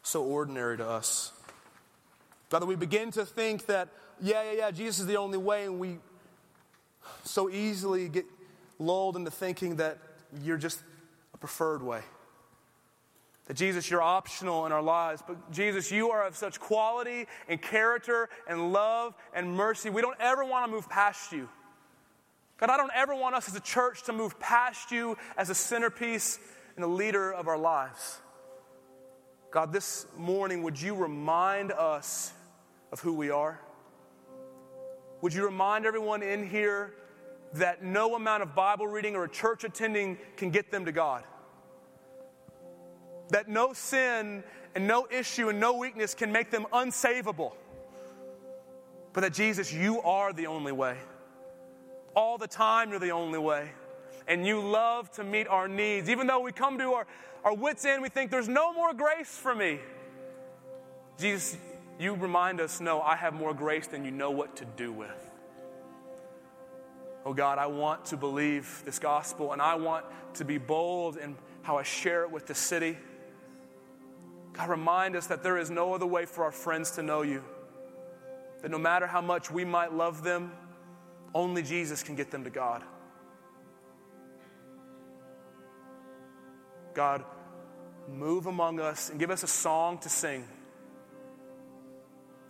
so 0.04 0.24
ordinary 0.24 0.78
to 0.78 0.88
us. 0.88 1.32
Father, 2.50 2.66
we 2.66 2.76
begin 2.76 3.12
to 3.12 3.26
think 3.26 3.66
that, 3.68 3.90
yeah, 4.22 4.44
yeah, 4.44 4.52
yeah, 4.58 4.72
Jesus 4.72 5.00
is 5.00 5.06
the 5.06 5.18
only 5.18 5.38
way, 5.38 5.66
and 5.66 5.80
we 5.80 5.98
so 7.24 7.50
easily 7.50 8.10
get 8.10 8.26
lulled 8.80 9.16
into 9.16 9.32
thinking 9.32 9.78
that 9.78 9.98
you're 10.44 10.58
just 10.58 10.82
a 11.34 11.38
preferred 11.38 11.82
way. 11.82 12.02
That 13.50 13.58
Jesus, 13.58 13.90
you're 13.90 14.02
optional 14.02 14.68
in 14.68 14.72
our 14.72 14.82
lives, 14.82 15.24
but 15.26 15.52
Jesus, 15.52 15.92
you 15.92 16.12
are 16.12 16.24
of 16.24 16.38
such 16.38 16.60
quality 16.60 17.26
and 17.48 17.60
character 17.60 18.30
and 18.48 18.72
love 18.72 19.16
and 19.34 19.52
mercy. 19.56 19.90
We 19.90 20.04
don't 20.04 20.20
ever 20.20 20.46
want 20.46 20.68
to 20.68 20.72
move 20.72 20.88
past 20.88 21.32
you. 21.32 21.50
God, 22.60 22.70
I 22.70 22.78
don't 22.78 22.92
ever 22.94 23.16
want 23.16 23.34
us 23.34 23.50
as 23.50 23.56
a 23.56 23.60
church 23.60 24.04
to 24.04 24.14
move 24.14 24.40
past 24.40 24.92
you 24.92 25.18
as 25.36 25.50
a 25.50 25.56
centerpiece 25.56 26.38
and 26.76 26.84
the 26.84 26.88
leader 26.88 27.34
of 27.34 27.48
our 27.48 27.58
lives. 27.58 28.20
God, 29.50 29.74
this 29.74 30.06
morning, 30.16 30.62
would 30.62 30.80
you 30.80 30.94
remind 30.94 31.72
us 31.72 32.32
of 32.92 33.00
who 33.00 33.14
we 33.14 33.32
are? 33.32 33.60
Would 35.22 35.34
you 35.34 35.44
remind 35.44 35.88
everyone 35.88 36.22
in 36.22 36.48
here 36.48 36.94
that 37.54 37.84
no 37.84 38.14
amount 38.14 38.44
of 38.44 38.54
Bible 38.54 38.86
reading 38.86 39.16
or 39.16 39.28
church 39.28 39.64
attending 39.64 40.20
can 40.38 40.52
get 40.52 40.70
them 40.70 40.86
to 40.86 40.92
God? 40.92 41.24
That 43.30 43.48
no 43.48 43.74
sin 43.74 44.44
and 44.76 44.88
no 44.88 45.08
issue 45.10 45.50
and 45.50 45.60
no 45.60 45.78
weakness 45.78 46.14
can 46.14 46.32
make 46.32 46.52
them 46.52 46.66
unsavable. 46.72 47.54
But 49.14 49.22
that 49.22 49.34
Jesus, 49.34 49.74
you 49.74 50.02
are 50.02 50.34
the 50.34 50.48
only 50.48 50.72
way. 50.72 50.98
All 52.16 52.38
the 52.38 52.48
time, 52.48 52.92
you're 52.92 53.00
the 53.00 53.12
only 53.12 53.40
way. 53.40 53.72
And 54.28 54.46
you 54.46 54.60
love 54.60 55.12
to 55.14 55.24
meet 55.24 55.48
our 55.48 55.68
needs. 55.68 56.10
Even 56.10 56.28
though 56.28 56.40
we 56.40 56.52
come 56.52 56.78
to 56.78 56.94
our, 56.94 57.08
our 57.44 57.56
wits' 57.56 57.86
end, 57.86 58.02
we 58.02 58.10
think 58.10 58.30
there's 58.30 58.50
no 58.50 58.74
more 58.74 58.94
grace 58.94 59.36
for 59.36 59.56
me. 59.56 59.80
Jesus, 61.18 61.58
you 62.00 62.14
remind 62.14 62.62
us 62.62 62.80
no, 62.80 63.02
I 63.02 63.16
have 63.16 63.34
more 63.34 63.54
grace 63.54 63.88
than 63.88 64.06
you 64.06 64.12
know 64.12 64.32
what 64.32 64.56
to 64.58 64.66
do 64.66 64.92
with. 64.92 65.30
Oh 67.26 67.34
God, 67.34 67.58
I 67.58 67.68
want 67.68 68.06
to 68.06 68.18
believe 68.18 68.82
this 68.86 69.00
gospel 69.00 69.52
and 69.52 69.62
I 69.62 69.76
want 69.76 70.06
to 70.36 70.46
be 70.46 70.58
bold 70.58 71.18
in 71.18 71.36
how 71.64 71.78
I 71.78 71.84
share 71.84 72.24
it 72.24 72.32
with 72.32 72.48
the 72.48 72.56
city. 72.56 72.98
God, 74.60 74.72
remind 74.72 75.16
us 75.16 75.28
that 75.28 75.42
there 75.42 75.58
is 75.58 75.70
no 75.70 75.94
other 75.94 76.06
way 76.06 76.26
for 76.26 76.44
our 76.44 76.52
friends 76.52 76.92
to 76.92 77.02
know 77.02 77.22
you. 77.22 77.42
That 78.62 78.70
no 78.70 78.78
matter 78.78 79.08
how 79.08 79.22
much 79.22 79.50
we 79.50 79.64
might 79.64 79.94
love 79.94 80.22
them, 80.22 80.52
only 81.34 81.64
Jesus 81.64 82.04
can 82.04 82.16
get 82.16 82.30
them 82.30 82.44
to 82.44 82.50
God. 82.50 82.84
God, 86.94 87.24
move 88.10 88.48
among 88.48 88.82
us 88.82 89.10
and 89.10 89.18
give 89.18 89.32
us 89.32 89.44
a 89.44 89.48
song 89.48 90.00
to 90.00 90.10
sing. 90.10 90.44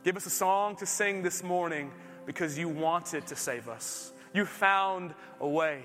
Give 0.03 0.17
us 0.17 0.25
a 0.25 0.31
song 0.31 0.77
to 0.77 0.87
sing 0.87 1.21
this 1.21 1.43
morning 1.43 1.91
because 2.25 2.57
you 2.57 2.69
wanted 2.69 3.27
to 3.27 3.35
save 3.35 3.69
us. 3.69 4.11
You 4.33 4.45
found 4.45 5.13
a 5.39 5.47
way. 5.47 5.83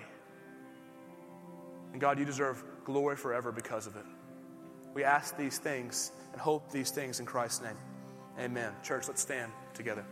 And 1.92 2.00
God, 2.00 2.18
you 2.18 2.24
deserve 2.24 2.64
glory 2.86 3.16
forever 3.16 3.52
because 3.52 3.86
of 3.86 3.96
it. 3.96 4.06
We 4.94 5.04
ask 5.04 5.36
these 5.36 5.58
things 5.58 6.12
and 6.32 6.40
hope 6.40 6.70
these 6.70 6.90
things 6.90 7.20
in 7.20 7.26
Christ's 7.26 7.62
name. 7.62 7.76
Amen. 8.38 8.72
Church, 8.82 9.08
let's 9.08 9.20
stand 9.20 9.52
together. 9.74 10.04